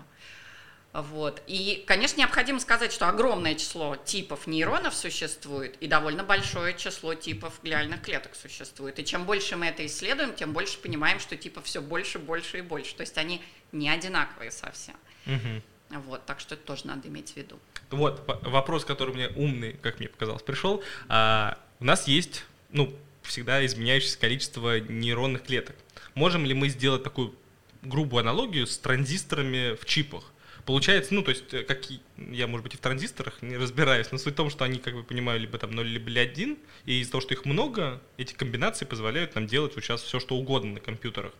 [0.94, 1.42] Вот.
[1.48, 7.54] И, конечно, необходимо сказать, что огромное число типов нейронов существует, и довольно большое число типов
[7.64, 9.00] глиальных клеток существует.
[9.00, 12.60] И чем больше мы это исследуем, тем больше понимаем, что типов все больше, больше и
[12.60, 12.94] больше.
[12.94, 14.94] То есть они не одинаковые совсем.
[15.26, 16.00] Угу.
[16.06, 17.58] Вот, так что это тоже надо иметь в виду.
[17.90, 20.84] Вот вопрос, который мне умный, как мне показалось, пришел.
[21.08, 25.74] А, у нас есть, ну, всегда изменяющееся количество нейронных клеток.
[26.14, 27.34] Можем ли мы сделать такую
[27.82, 30.30] грубую аналогию с транзисторами в чипах?
[30.66, 31.82] Получается, ну, то есть, э, как
[32.16, 34.94] я, может быть, и в транзисторах не разбираюсь, но суть в том, что они, как
[34.94, 38.86] бы понимаю, либо там 0, либо 1, и из-за того, что их много, эти комбинации
[38.86, 41.32] позволяют нам делать вот сейчас все, что угодно на компьютерах.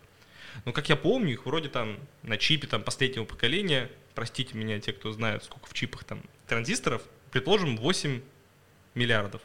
[0.63, 4.93] Но, как я помню, их вроде там на чипе там последнего поколения, простите меня, те,
[4.93, 8.21] кто знают, сколько в чипах там транзисторов, предположим, 8
[8.93, 9.41] миллиардов.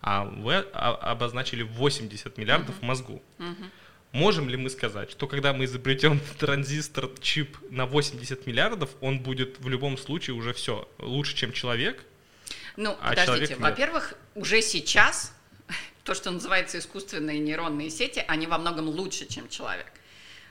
[0.00, 2.80] А вы обозначили 80 миллиардов uh-huh.
[2.80, 3.22] в мозгу.
[3.38, 3.70] Uh-huh.
[4.14, 9.58] Можем ли мы сказать, что когда мы изобретем транзистор, чип на 80 миллиардов, он будет
[9.58, 12.00] в любом случае уже все лучше, чем человек?
[12.76, 15.34] Ну, а подождите, во-первых, уже сейчас
[16.04, 19.92] то, что называется искусственные нейронные сети, они во многом лучше, чем человек.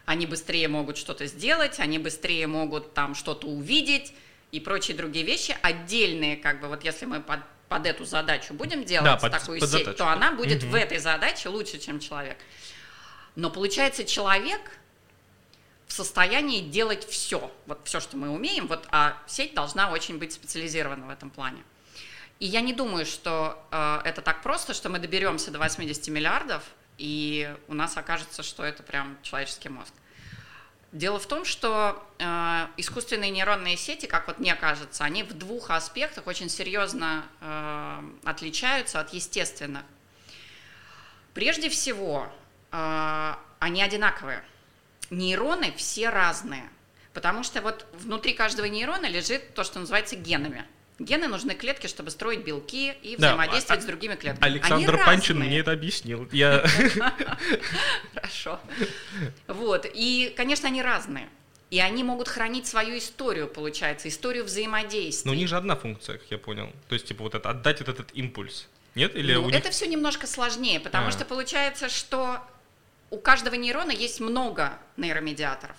[0.03, 4.13] Они быстрее могут что-то сделать, они быстрее могут там что-то увидеть
[4.51, 5.55] и прочие другие вещи.
[5.61, 9.61] Отдельные, как бы, вот если мы под, под эту задачу будем делать да, под, такую
[9.61, 9.99] под сеть, задачу.
[9.99, 10.73] то она будет угу.
[10.73, 12.35] в этой задаче лучше, чем человек.
[13.35, 14.61] Но получается, человек
[15.87, 20.33] в состоянии делать все, вот все, что мы умеем, вот, а сеть должна очень быть
[20.33, 21.63] специализирована в этом плане.
[22.39, 26.63] И я не думаю, что э, это так просто, что мы доберемся до 80 миллиардов,
[26.97, 29.93] и у нас окажется, что это прям человеческий мозг.
[30.91, 35.71] Дело в том, что э, искусственные нейронные сети, как вот мне кажется, они в двух
[35.71, 39.83] аспектах очень серьезно э, отличаются от естественных.
[41.33, 42.31] Прежде всего,
[42.73, 44.43] они одинаковые.
[45.09, 46.69] Нейроны все разные,
[47.13, 50.65] потому что вот внутри каждого нейрона лежит то, что называется генами.
[50.99, 54.45] Гены нужны клетке, чтобы строить белки и взаимодействовать да, с другими клетками.
[54.45, 55.49] Александр Они Панчин разные.
[55.49, 56.27] мне это объяснил.
[56.31, 56.63] Я...
[58.13, 58.59] Хорошо.
[59.47, 59.87] Вот.
[59.91, 61.29] И, конечно, они разные.
[61.71, 65.27] И они могут хранить свою историю, получается, историю взаимодействия.
[65.27, 66.71] Но у них же одна функция, как я понял.
[66.87, 68.67] То есть, типа, вот это отдать этот, этот импульс.
[68.93, 69.15] Нет?
[69.15, 69.55] Или ну, них...
[69.55, 71.11] это все немножко сложнее, потому а.
[71.11, 72.39] что получается, что
[73.09, 75.77] у каждого нейрона есть много нейромедиаторов.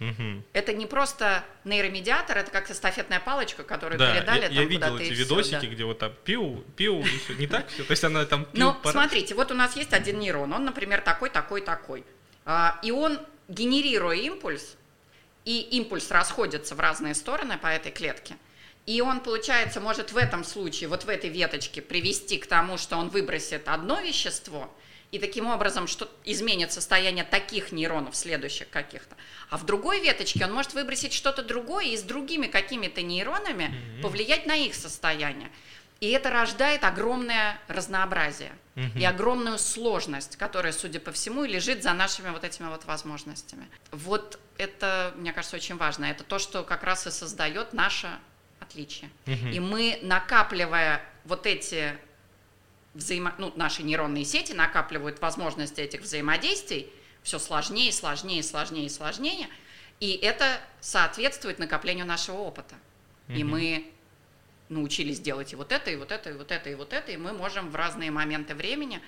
[0.00, 0.42] Угу.
[0.52, 4.42] Это не просто нейромедиатор, это как эстафетная палочка, которую да, передали.
[4.42, 5.74] Я, там я видел эти видосики, все, да.
[5.74, 7.34] где вот там пиу, пиу, и все.
[7.34, 7.84] Не так все?
[7.84, 8.46] То есть она там.
[8.52, 8.92] Ну, пора...
[8.92, 12.04] смотрите, вот у нас есть один нейрон, он, например, такой, такой, такой.
[12.44, 14.76] А, и он, генерируя импульс,
[15.44, 18.36] и импульс расходится в разные стороны по этой клетке,
[18.86, 22.96] И он, получается, может в этом случае, вот в этой веточке привести к тому, что
[22.96, 24.72] он выбросит одно вещество,
[25.12, 29.14] и таким образом что изменит состояние таких нейронов, следующих каких-то.
[29.50, 34.02] А в другой веточке он может выбросить что-то другое и с другими какими-то нейронами mm-hmm.
[34.02, 35.52] повлиять на их состояние.
[36.00, 38.98] И это рождает огромное разнообразие mm-hmm.
[38.98, 43.68] и огромную сложность, которая, судя по всему, лежит за нашими вот этими вот возможностями.
[43.90, 46.06] Вот это, мне кажется, очень важно.
[46.06, 48.08] Это то, что как раз и создает наше
[48.60, 49.10] отличие.
[49.26, 49.52] Mm-hmm.
[49.52, 51.96] И мы, накапливая вот эти
[52.94, 53.34] взаимо...
[53.38, 59.48] ну, наши нейронные сети накапливают возможности этих взаимодействий все сложнее, сложнее, сложнее, сложнее,
[60.00, 62.74] и это соответствует накоплению нашего опыта.
[63.28, 63.36] Mm-hmm.
[63.36, 63.92] И мы
[64.68, 67.16] научились делать и вот это, и вот это, и вот это, и вот это, и
[67.16, 69.00] мы можем в разные моменты времени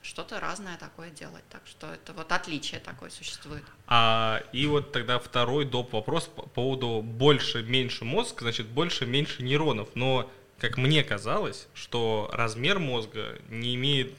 [0.00, 1.42] что-то разное такое делать.
[1.50, 3.64] Так что это вот отличие такое существует.
[3.86, 5.92] А, и вот тогда второй доп.
[5.92, 9.88] вопрос по поводу больше-меньше мозг, значит, больше-меньше нейронов.
[9.94, 14.12] Но как мне казалось, что размер мозга не имеет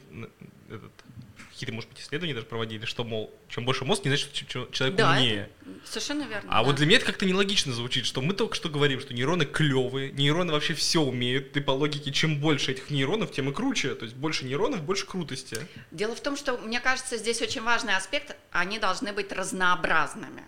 [0.70, 0.92] этот,
[1.52, 4.98] какие-то, может быть, исследования даже проводили, что, мол, чем больше мозг, не значит, что человек
[4.98, 5.50] да, умнее.
[5.84, 6.50] совершенно верно.
[6.50, 6.64] А да.
[6.64, 10.12] вот для меня это как-то нелогично звучит, что мы только что говорим, что нейроны клевые,
[10.14, 13.94] нейроны вообще все умеют, и по логике, чем больше этих нейронов, тем и круче.
[13.96, 15.58] То есть больше нейронов, больше крутости.
[15.92, 20.44] Дело в том, что, мне кажется, здесь очень важный аспект, они должны быть разнообразными.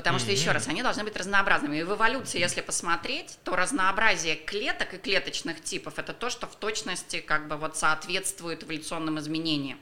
[0.00, 1.76] Потому что, еще раз, они должны быть разнообразными.
[1.76, 6.56] И в эволюции, если посмотреть, то разнообразие клеток и клеточных типов– это то, что в
[6.56, 9.78] точности как бы вот соответствует эволюционным изменениям.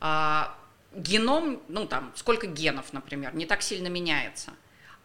[0.00, 0.54] А,
[0.94, 4.52] геном, ну там, сколько генов, например, не так сильно меняется.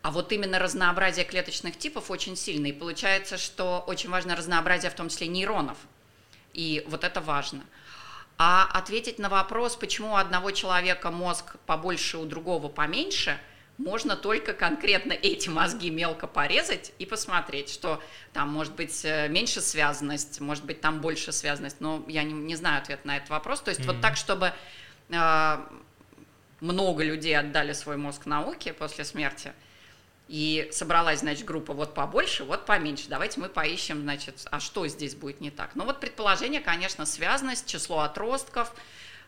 [0.01, 2.67] А вот именно разнообразие клеточных типов очень сильно.
[2.67, 5.77] И получается, что очень важно разнообразие в том числе нейронов.
[6.51, 7.63] И вот это важно.
[8.37, 13.39] А ответить на вопрос, почему у одного человека мозг побольше, у другого поменьше–
[13.77, 18.01] можно только конкретно эти мозги мелко порезать и посмотреть, что
[18.33, 22.55] там может быть э, меньше связанность, может быть там больше связанность, но я не, не
[22.55, 23.61] знаю ответ на этот вопрос.
[23.61, 23.87] То есть mm-hmm.
[23.87, 24.53] вот так, чтобы
[25.09, 25.57] э,
[26.59, 29.51] много людей отдали свой мозг науке после смерти,
[30.31, 33.09] и собралась, значит, группа вот побольше, вот поменьше.
[33.09, 35.71] Давайте мы поищем, значит, а что здесь будет не так.
[35.75, 38.73] Ну вот предположение, конечно, связанность, число отростков,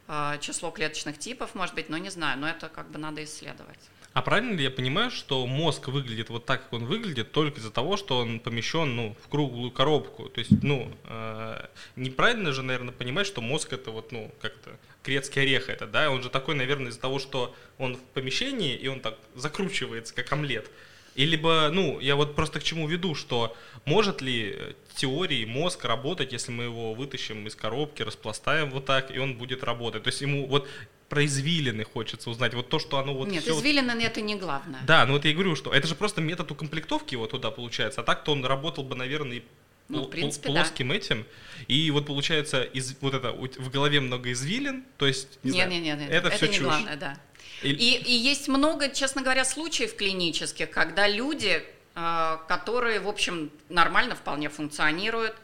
[0.07, 3.79] э, число клеточных типов, может быть, но не знаю, но это как бы надо исследовать.
[4.13, 7.71] А правильно ли я понимаю, что мозг выглядит вот так, как он выглядит, только из-за
[7.71, 10.29] того, что он помещен ну, в круглую коробку?
[10.29, 15.41] То есть, ну, э, неправильно же, наверное, понимать, что мозг это вот, ну, как-то грецкий
[15.41, 16.11] орех это, да?
[16.11, 20.31] Он же такой, наверное, из-за того, что он в помещении, и он так закручивается, как
[20.31, 20.69] омлет.
[21.15, 26.33] И либо, ну, я вот просто к чему веду, что может ли теории мозг работать,
[26.33, 30.03] если мы его вытащим из коробки, распластаем вот так, и он будет работать.
[30.03, 30.67] То есть ему вот
[31.13, 32.55] про извилины хочется узнать.
[32.55, 33.27] Вот то, что оно вот...
[33.27, 34.03] Нет, извилины вот...
[34.03, 34.81] это не главное.
[34.87, 38.01] Да, ну вот я и говорю, что это же просто метод укомплектовки его туда получается.
[38.01, 39.43] А так-то он работал бы, наверное,
[39.89, 40.95] ну, в принципе, плоским да.
[40.95, 41.27] этим.
[41.67, 45.81] И вот получается, из, вот это в голове много извилин, то есть, не нет, знаю,
[45.83, 46.63] нет, нет, это, это все не чушь.
[46.63, 47.19] главное, да.
[47.61, 47.69] И...
[47.69, 51.61] И, и есть много, честно говоря, случаев клинических, когда люди,
[51.93, 55.35] э, которые, в общем, нормально вполне функционируют,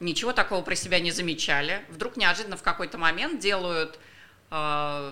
[0.00, 4.00] ничего такого про себя не замечали, вдруг неожиданно в какой-то момент делают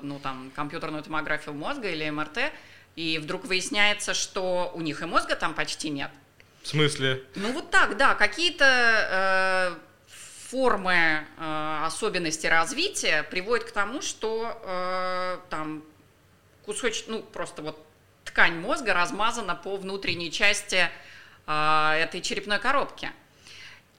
[0.03, 2.53] ну, там, компьютерную томографию мозга или МРТ,
[2.97, 6.11] и вдруг выясняется, что у них и мозга там почти нет.
[6.63, 7.25] В смысле?
[7.35, 9.93] Ну, вот так, да, какие-то э,
[10.51, 15.83] формы, э, особенности развития приводят к тому, что э, там
[16.65, 17.85] кусочек, ну, просто вот
[18.25, 20.89] ткань мозга размазана по внутренней части
[21.47, 23.11] э, этой черепной коробки.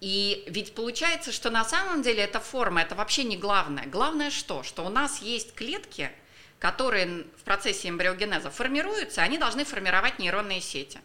[0.04, 3.86] И ведь получается, что на самом деле эта форма, это вообще не главное.
[3.86, 4.62] Главное что?
[4.62, 6.12] Что у нас есть клетки,
[6.60, 11.00] которые в процессе эмбриогенеза формируются, они должны формировать нейронные сети.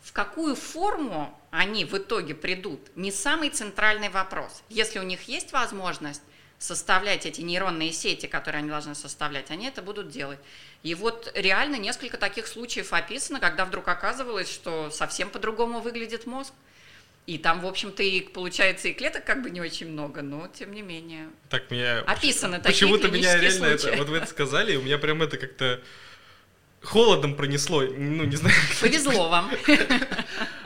[0.00, 4.62] В какую форму они в итоге придут, не самый центральный вопрос.
[4.70, 6.22] Если у них есть возможность
[6.58, 10.38] составлять эти нейронные сети, которые они должны составлять, они это будут делать.
[10.82, 16.54] И вот реально несколько таких случаев описано, когда вдруг оказывалось, что совсем по-другому выглядит мозг.
[17.26, 20.72] И там, в общем-то, и получается и клеток как бы не очень много, но тем
[20.72, 21.28] не менее.
[21.48, 23.88] Так меня описано Почему-то меня реально случаи.
[23.88, 25.80] это, вот вы это сказали, и у меня прям это как-то
[26.82, 28.54] холодом пронесло, ну не знаю.
[28.80, 29.50] Повезло вам.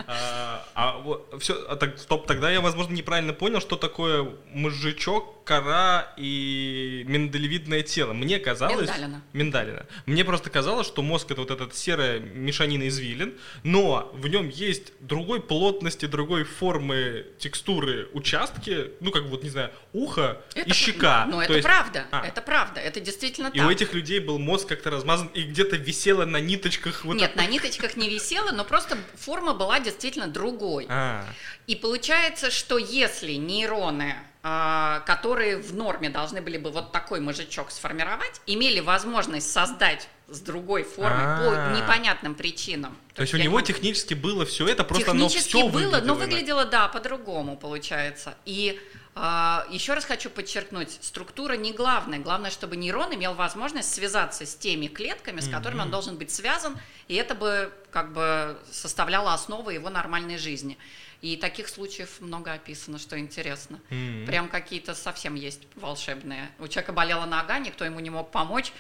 [0.07, 6.13] А, а все, а так, стоп, тогда я, возможно, неправильно понял, что такое мозжечок, кора
[6.17, 8.13] и миндалевидное тело.
[8.13, 8.89] Мне казалось...
[8.89, 9.23] Миндалина.
[9.33, 9.87] Миндалина.
[10.07, 14.93] Мне просто казалось, что мозг это вот этот серая мешанина извилин, но в нем есть
[15.01, 21.29] другой плотности, другой формы, текстуры участки, ну, как вот, не знаю, ухо Это и щека.
[21.31, 22.07] То это есть- правда.
[22.11, 22.27] А.
[22.27, 22.81] Это правда.
[22.81, 23.67] Это действительно И так.
[23.69, 27.47] у этих людей был мозг как-то размазан и где-то висело на ниточках вот Нет, на
[27.47, 30.87] ниточках не висело, но просто форма была действительно другой.
[30.91, 31.25] А,
[31.67, 37.71] И получается, что если нейроны, а, которые в норме должны были бы вот такой мозжечок
[37.71, 41.39] сформировать, имели возможность создать с другой формой А.
[41.73, 42.97] по непонятным причинам.
[43.15, 46.15] то есть у него не- технически было все это, просто оно Технически все было, но
[46.15, 46.31] выглядело иначе.
[46.31, 48.35] выглядело, да, по-другому получается.
[48.45, 52.19] И а, еще раз хочу подчеркнуть, структура не главная.
[52.19, 56.77] Главное, чтобы нейрон имел возможность связаться с теми клетками, с которыми он должен быть связан,
[57.07, 60.77] и это бы как бы составляло основу его нормальной жизни.
[61.21, 63.81] И таких случаев много описано, что интересно.
[63.89, 64.27] М.
[64.27, 66.51] Прям какие-то совсем есть волшебные.
[66.59, 68.73] У человека болела нога, никто ему не мог помочь.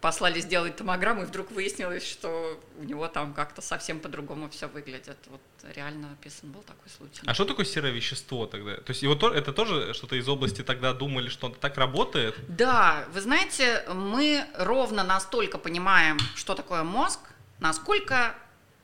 [0.00, 5.18] Послали сделать томограмму, и вдруг выяснилось, что у него там как-то совсем по-другому все выглядит.
[5.26, 5.42] Вот
[5.74, 7.20] реально описан был такой случай.
[7.26, 8.76] А что такое серое вещество тогда?
[8.76, 12.34] То есть его то- это тоже что-то из области тогда думали, что так работает?
[12.48, 17.20] Да, вы знаете, мы ровно настолько понимаем, что такое мозг,
[17.58, 18.34] насколько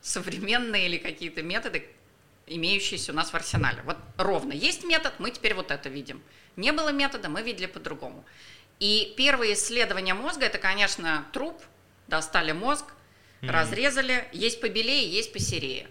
[0.01, 1.89] современные или какие-то методы,
[2.45, 3.81] имеющиеся у нас в арсенале.
[3.85, 6.21] Вот ровно есть метод, мы теперь вот это видим.
[6.57, 8.23] Не было метода, мы видели по-другому.
[8.81, 11.61] И первые исследования мозга, это, конечно, труп,
[12.07, 12.85] достали мозг,
[13.41, 13.51] Мгм.
[13.51, 15.87] разрезали, есть побелее, есть посерее.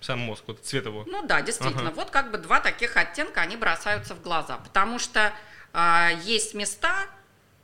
[0.00, 1.04] Сам мозг, вот цвет его.
[1.06, 1.94] Ну да, действительно, Ага.
[1.94, 5.32] вот как бы два таких оттенка, они бросаются в глаза, потому что
[5.72, 7.06] а, есть места,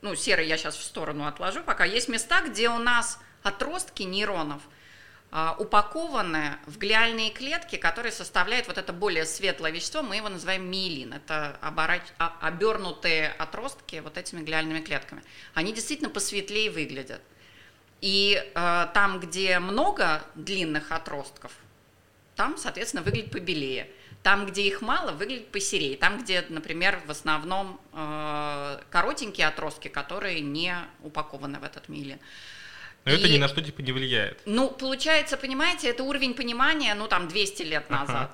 [0.01, 4.61] ну серый я сейчас в сторону отложу, пока есть места, где у нас отростки нейронов
[5.59, 11.13] упакованы в глиальные клетки, которые составляют вот это более светлое вещество, мы его называем миелин,
[11.13, 15.23] это а- обернутые отростки вот этими глиальными клетками.
[15.53, 17.21] Они действительно посветлее выглядят.
[18.01, 21.51] И э, там, где много длинных отростков,
[22.35, 23.89] там, соответственно, выглядит побелее.
[24.23, 25.97] Там, где их мало, выглядит посерее.
[25.97, 32.19] Там, где, например, в основном э, коротенькие отростки, которые не упакованы в этот милин.
[33.05, 34.39] Но это И- ни на что типа не влияет.
[34.45, 37.99] Ну, получается, понимаете, это уровень понимания, ну, там, 200 лет Ага.
[38.01, 38.31] назад.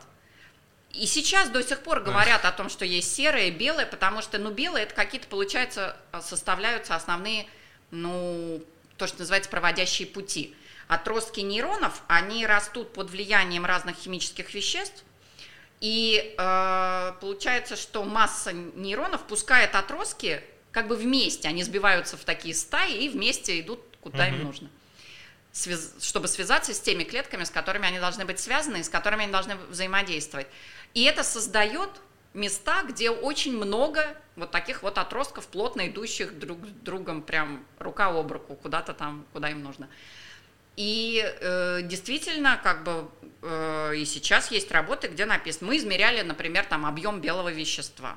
[0.91, 4.37] И сейчас до сих пор говорят о том, что есть серое и белое, потому что,
[4.39, 7.45] ну, белое это какие-то, получается, составляются основные,
[7.91, 8.61] ну,
[8.97, 10.55] то, что называется проводящие пути.
[10.87, 15.03] Отростки нейронов, они растут под влиянием разных химических веществ,
[15.79, 20.41] и э, получается, что масса нейронов пускает отростки
[20.71, 23.79] как бы вместе, они сбиваются в такие стаи и вместе идут
[24.11, 24.43] куда им Мгм.
[24.45, 24.69] нужно
[26.01, 29.31] чтобы связаться с теми клетками, с которыми они должны быть связаны, и с которыми они
[29.31, 30.45] должны взаимодействовать.
[30.93, 31.89] И это создает
[32.35, 38.07] места, где очень много вот таких вот отростков, плотно идущих друг с другом, прям рука
[38.07, 39.89] об руку, куда-то там, куда им нужно.
[40.75, 43.09] И э, действительно, как бы
[43.41, 48.15] э, и сейчас есть работы, где написано, мы измеряли, например, там объем белого вещества.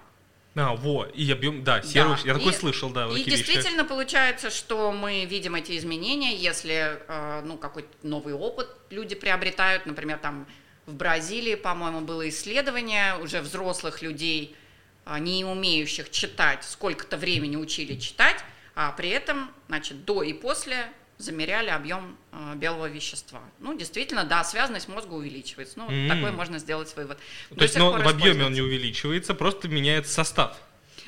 [0.57, 3.31] А, во, и объем, да, серый, Да, я такой и- слышал, да, И вещи.
[3.31, 9.87] действительно получается, что мы видим эти изменения, если э, ну, какой-то новый опыт люди приобретают.
[9.87, 10.47] Например, там
[10.87, 14.57] в Бразилии, по-моему, было исследование уже взрослых людей,
[15.05, 18.37] а, не умеющих читать, сколько-то времени учили читать,
[18.75, 20.87] а при этом, значит, до и после
[21.21, 23.41] замеряли объем э, белого вещества.
[23.59, 25.79] Ну, действительно, да, связанность мозга увеличивается.
[25.79, 26.09] Ну, вот М.
[26.09, 27.19] такой можно сделать вывод.
[27.51, 30.57] До То есть, но в объеме он не увеличивается, просто меняется состав,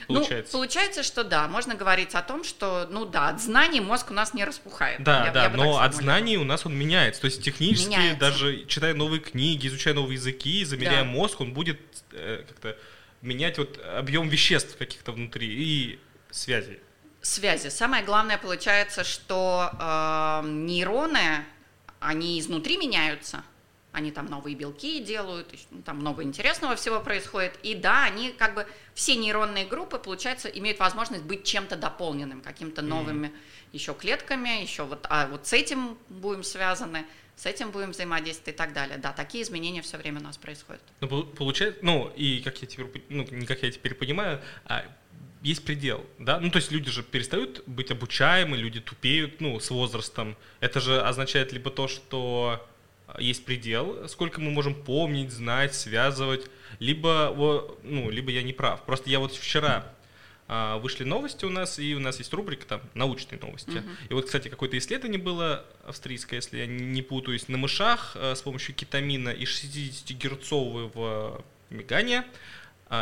[0.07, 0.53] получается.
[0.53, 4.15] Ну, получается, что да, можно говорить о том, что, ну да, от знаний мозг у
[4.15, 5.03] нас не распухает.
[5.03, 7.21] Да, Я- да, я но от знаний у нас он меняется.
[7.23, 8.21] То есть технически, Меняется.
[8.21, 11.11] даже читая новые книги, изучая новые языки, замеряя Да.
[11.11, 11.81] мозг, он будет
[12.13, 12.77] э, как-то
[13.23, 15.99] менять вот объем веществ каких-то внутри и
[16.31, 16.81] связи.
[17.23, 17.69] Связи.
[17.69, 21.45] Самое главное получается, что э, нейроны,
[22.01, 23.45] они изнутри меняются,
[23.93, 27.57] они там новые белки делают, ну, там много интересного всего происходит.
[27.63, 32.83] И да, они как бы, все нейронные группы, получается, имеют возможность быть чем-то дополненным, какими-то
[32.83, 32.91] Мгм.
[32.91, 33.33] новыми
[33.73, 37.07] еще клетками, еще вот, а вот с этим будем связаны,
[37.37, 38.99] с этим будем взаимодействовать и так далее.
[38.99, 40.83] Да, такие изменения все время у нас происходят.
[41.01, 44.85] Ну, пол- получается, ну, и как я теперь, ну, не как я теперь понимаю, а,
[45.43, 46.41] есть предел, да?
[46.41, 50.37] Ну, то есть люди же перестают быть обучаемы, люди тупеют, ну, с возрастом.
[50.61, 52.65] Это же означает либо то, что
[53.09, 57.35] а, есть предел, сколько мы можем помнить, знать, связывать, либо,
[57.83, 58.85] ну, либо я не прав.
[58.85, 59.93] Просто я вот вчера
[60.47, 63.71] а, вышли новости у нас, и у нас есть рубрика там «Научные новости».
[63.71, 63.97] Uh-huh.
[64.11, 68.43] И вот, кстати, какое-то исследование было австрийское, если я не путаюсь, на мышах а, с
[68.43, 72.25] помощью кетамина и 60-герцового мигания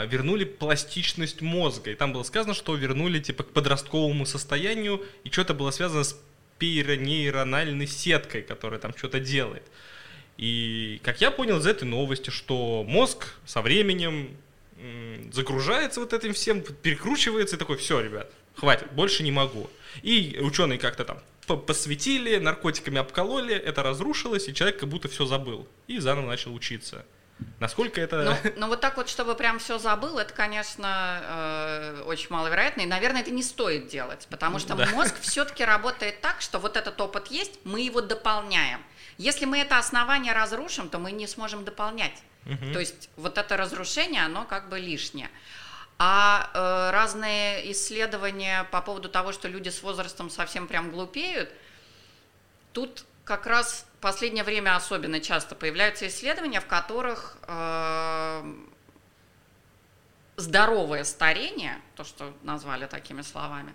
[0.07, 1.91] вернули пластичность мозга.
[1.91, 6.17] И там было сказано, что вернули типа к подростковому состоянию, и что-то было связано с
[6.59, 9.65] пиронейрональной сеткой, которая там что-то делает.
[10.37, 14.37] И как я понял из этой новости, что мозг со временем
[15.33, 19.69] загружается вот этим всем, перекручивается и такой, все, ребят, хватит, больше не могу.
[20.03, 21.21] И ученые как-то там
[21.67, 25.67] посветили, наркотиками обкололи, это разрушилось, и человек как будто все забыл.
[25.89, 27.05] И заново начал учиться.
[27.59, 28.23] Насколько это...
[28.45, 32.81] Ну, ну вот так вот, чтобы прям все забыл, это, конечно, э, очень маловероятно.
[32.83, 34.87] И, наверное, это не стоит делать, потому что да.
[34.87, 38.83] мозг все-таки работает так, что вот этот опыт есть, мы его дополняем.
[39.19, 42.23] Если мы это основание разрушим, то мы не сможем дополнять.
[42.47, 42.73] Угу.
[42.73, 45.31] То есть вот это разрушение, оно как бы лишнее.
[45.99, 51.51] А э, разные исследования по поводу того, что люди с возрастом совсем прям глупеют,
[52.73, 58.55] тут как раз в последнее время особенно часто появляются исследования, в которых э,
[60.35, 63.73] здоровое старение, то, что назвали такими словами,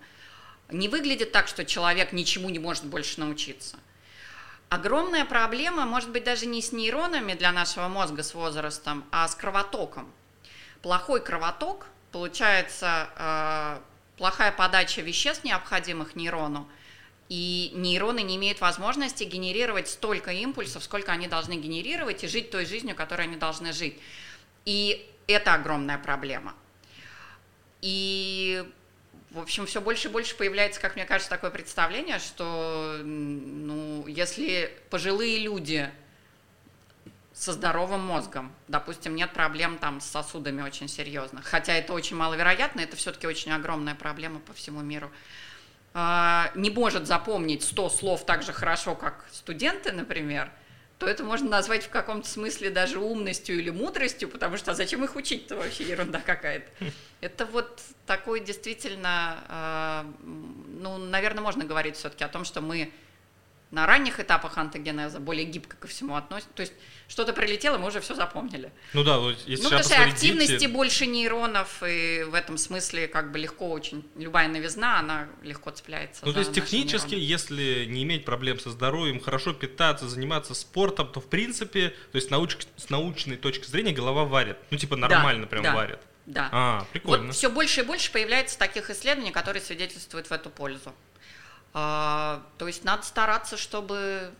[0.69, 3.77] не выглядит так, что человек ничему не может больше научиться.
[4.67, 9.35] Огромная проблема, может быть, даже не с нейронами для нашего мозга с возрастом, а с
[9.35, 10.11] кровотоком.
[10.81, 13.79] Плохой кровоток, получается э,
[14.17, 16.67] плохая подача веществ, необходимых нейрону,
[17.29, 22.65] и нейроны не имеют возможности генерировать столько импульсов, сколько они должны генерировать, и жить той
[22.65, 23.99] жизнью, которой они должны жить.
[24.65, 26.53] И это огромная проблема.
[27.81, 28.63] И
[29.35, 34.71] в общем, все больше и больше появляется, как мне кажется, такое представление, что ну, если
[34.89, 35.91] пожилые люди
[37.33, 42.79] со здоровым мозгом, допустим, нет проблем там с сосудами очень серьезных, хотя это очень маловероятно,
[42.79, 45.11] это все-таки очень огромная проблема по всему миру,
[45.95, 50.51] не может запомнить 100 слов так же хорошо, как студенты, например–
[50.97, 55.03] то это можно назвать в каком-то смысле даже умностью или мудростью, потому что а зачем
[55.03, 56.71] их учить-то вообще ерунда какая-то.
[57.19, 62.93] Это вот такой действительно, э, ну, наверное, можно говорить все-таки о том, что мы
[63.71, 66.53] на ранних этапах антогенеза более гибко ко всему относится.
[66.53, 66.73] То есть
[67.07, 68.71] что-то прилетело, мы уже все запомнили.
[68.93, 70.65] Ну да, вот если Ну, потому что активности дети...
[70.65, 76.25] больше нейронов, и в этом смысле как бы легко очень, любая новизна, она легко цепляется
[76.25, 77.25] Ну, то есть технически, нейроны.
[77.25, 82.31] если не иметь проблем со здоровьем, хорошо питаться, заниматься спортом, то в принципе, то есть
[82.31, 82.57] науч...
[82.77, 84.57] с научной точки зрения голова варит.
[84.71, 85.75] Ну, типа нормально да, прям да.
[85.75, 85.99] варит.
[86.25, 86.49] Да.
[86.51, 87.27] А, прикольно.
[87.27, 90.93] Вот все больше и больше появляется таких исследований, которые свидетельствуют в эту пользу.
[91.73, 94.31] А, то есть надо стараться, чтобы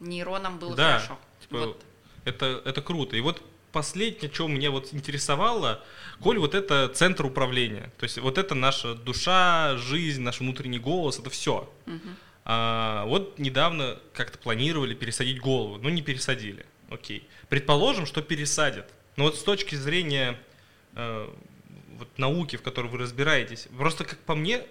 [0.00, 1.18] нейронам было да, хорошо.
[1.52, 1.84] Типа, вот.
[2.24, 3.16] это, это круто.
[3.16, 3.42] И вот
[3.72, 5.82] последнее, что меня вот интересовало,
[6.20, 7.92] Коль, вот это центр управления.
[7.98, 11.68] То есть вот это наша душа, жизнь, наш внутренний голос, это все.
[11.86, 12.08] Угу.
[12.44, 16.64] А, вот недавно как-то планировали пересадить голову, но не пересадили.
[16.90, 17.26] Окей.
[17.48, 18.92] Предположим, что пересадят.
[19.16, 20.38] Но вот с точки зрения
[20.94, 21.28] э,
[21.98, 24.62] вот науки, в которой вы разбираетесь, просто как по мне,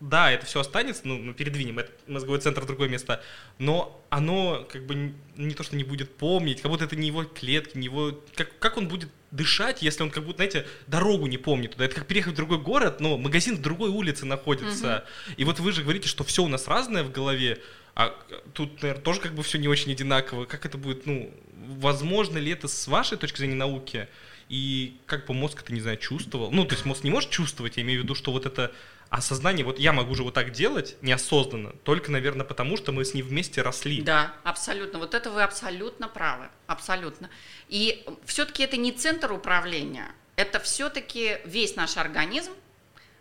[0.00, 3.22] да, это все останется, ну, мы передвинем этот мозговой центр в другое место,
[3.58, 7.24] но оно как бы не то, что не будет помнить, как будто это не его
[7.24, 8.18] клетки, не его...
[8.34, 11.84] Как, как он будет дышать, если он как будто, знаете, дорогу не помнит туда?
[11.84, 15.04] Это как переехать в другой город, но магазин в другой улице находится.
[15.26, 15.34] Угу.
[15.36, 17.58] И вот вы же говорите, что все у нас разное в голове,
[17.94, 18.18] а
[18.54, 20.46] тут, наверное, тоже как бы все не очень одинаково.
[20.46, 24.08] Как это будет, ну, возможно ли это с вашей точки зрения науки?
[24.48, 26.50] И как бы мозг это, не знаю, чувствовал?
[26.50, 28.72] Ну, то есть мозг не может чувствовать, я имею в виду, что вот это
[29.10, 33.12] осознание, вот я могу же вот так делать неосознанно, только, наверное, потому что мы с
[33.12, 34.00] ним вместе росли.
[34.02, 35.00] Да, абсолютно.
[35.00, 37.28] Вот это вы абсолютно правы, абсолютно.
[37.68, 42.52] И все-таки это не центр управления, это все-таки весь наш организм,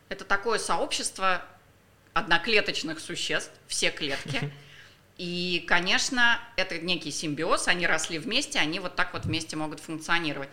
[0.09, 1.43] это такое сообщество
[2.13, 4.53] одноклеточных существ, все клетки.
[5.17, 10.47] И, конечно, это некий симбиоз, они росли вместе, они вот так вот вместе могут функционировать.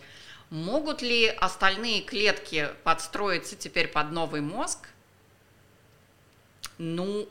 [0.49, 4.89] Могут ли остальные клетки подстроиться теперь под новый мозг?
[6.77, 7.27] Ну,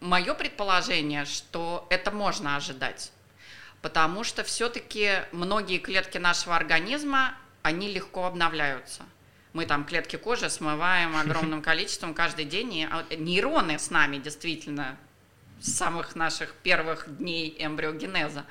[0.00, 3.12] мое предположение, что это можно ожидать,
[3.82, 9.02] потому что все-таки многие клетки нашего организма, они легко обновляются.
[9.52, 14.96] Мы там клетки кожи смываем огромным количеством каждый день, и а, нейроны с нами действительно
[15.60, 18.44] с самых наших первых дней эмбриогенеза.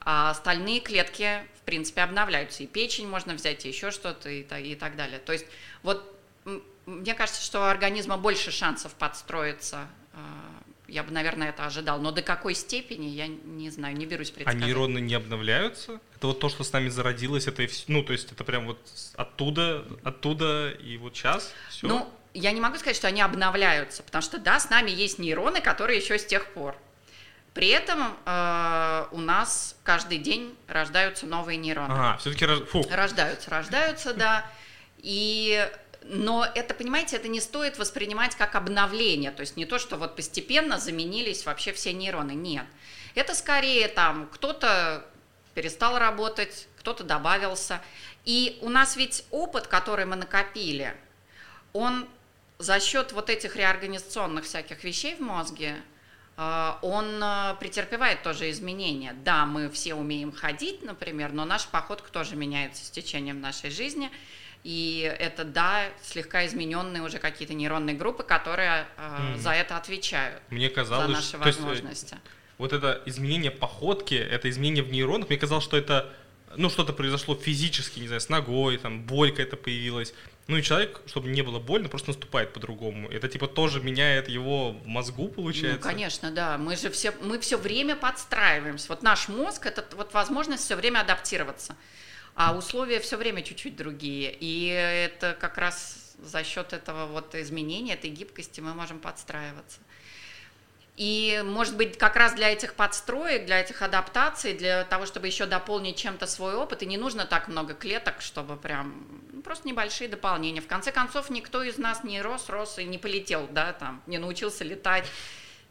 [0.00, 2.62] А остальные клетки, в принципе, обновляются.
[2.62, 5.18] И печень можно взять, и еще что-то, и, и так далее.
[5.18, 5.46] То есть
[5.82, 6.16] вот
[6.86, 9.86] мне кажется, что у организма больше шансов подстроиться.
[10.12, 10.18] А,
[10.88, 12.00] я бы, наверное, это ожидал.
[12.00, 14.60] Но до какой степени, я не знаю, не берусь А предсказать.
[14.62, 16.00] нейроны не обновляются?
[16.16, 18.66] Это вот то, что с нами зародилось, это и вс- ну, то есть это прям
[18.66, 18.78] вот
[19.14, 21.86] оттуда, оттуда и вот сейчас все.
[21.86, 25.60] Ну, я не могу сказать, что они обновляются, потому что, да, с нами есть нейроны,
[25.60, 26.76] которые еще с тех пор.
[27.54, 31.92] При этом э, у нас каждый день рождаются новые нейроны.
[31.92, 32.84] ага, все-таки фу.
[32.90, 34.48] Рождаются, рождаются, да.
[34.98, 35.68] И
[36.02, 40.16] но это, понимаете, это не стоит воспринимать как обновление, то есть не то, что вот
[40.16, 42.66] постепенно заменились вообще все нейроны, нет.
[43.14, 45.06] Это скорее там кто-то
[45.54, 47.80] перестал работать, кто-то добавился.
[48.24, 50.94] И у нас ведь опыт, который мы накопили,
[51.72, 52.08] он
[52.58, 55.76] за счет вот этих реорганизационных всяких вещей в мозге,
[56.36, 59.14] э, он э, претерпевает тоже изменения.
[59.24, 64.10] Да, мы все умеем ходить, например, но наша походка тоже меняется с течением нашей жизни.
[64.62, 69.38] И это, да, слегка измененные уже какие-то нейронные группы, которые э, Мгм.
[69.40, 72.16] за это отвечают, Мне за казалось, наши то есть, э, возможности.
[72.58, 76.12] вот это изменение походки, это изменение в нейронах, мне казалось, что это,
[76.56, 80.12] ну, что-то произошло физически, не знаю, с ногой, там, боль какая-то появилась.
[80.46, 83.08] Ну и человек, чтобы не было больно, просто наступает по-другому.
[83.08, 85.78] Это типа тоже меняет его мозгу, получается.
[85.86, 86.58] Ну, конечно, да.
[86.58, 88.88] Мы же все, мы все время подстраиваемся.
[88.88, 91.76] Вот наш мозг это вот возможность все время адаптироваться,
[92.34, 94.34] а условия все время чуть-чуть другие.
[94.38, 99.80] И это как раз за счет этого вот изменения, этой гибкости мы можем подстраиваться.
[100.96, 105.46] И, может быть, как раз для этих подстроек, для этих адаптаций, для того, чтобы еще
[105.46, 110.10] дополнить чем-то свой опыт, и не нужно так много клеток, чтобы прям ну, просто небольшие
[110.10, 110.60] дополнения.
[110.60, 114.18] В конце концов, никто из нас не рос, рос и не полетел, да, там, не
[114.18, 115.06] научился летать,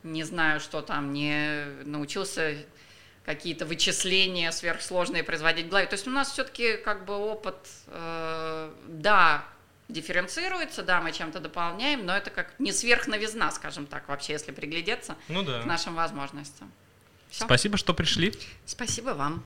[0.01, 2.55] не знаю, что там, не научился
[3.25, 5.87] какие-то вычисления сверхсложные производить в голове.
[5.87, 7.57] То есть у нас все-таки как бы опыт,
[7.87, 9.43] э, да,
[9.87, 15.15] дифференцируется, да, мы чем-то дополняем, но это как не сверхновизна, скажем так, вообще, если приглядеться
[15.27, 15.61] Ну да.
[15.61, 16.71] к нашим возможностям.
[17.29, 17.45] Всё.
[17.45, 18.33] Спасибо, что пришли.
[18.65, 19.37] Спасибо вам.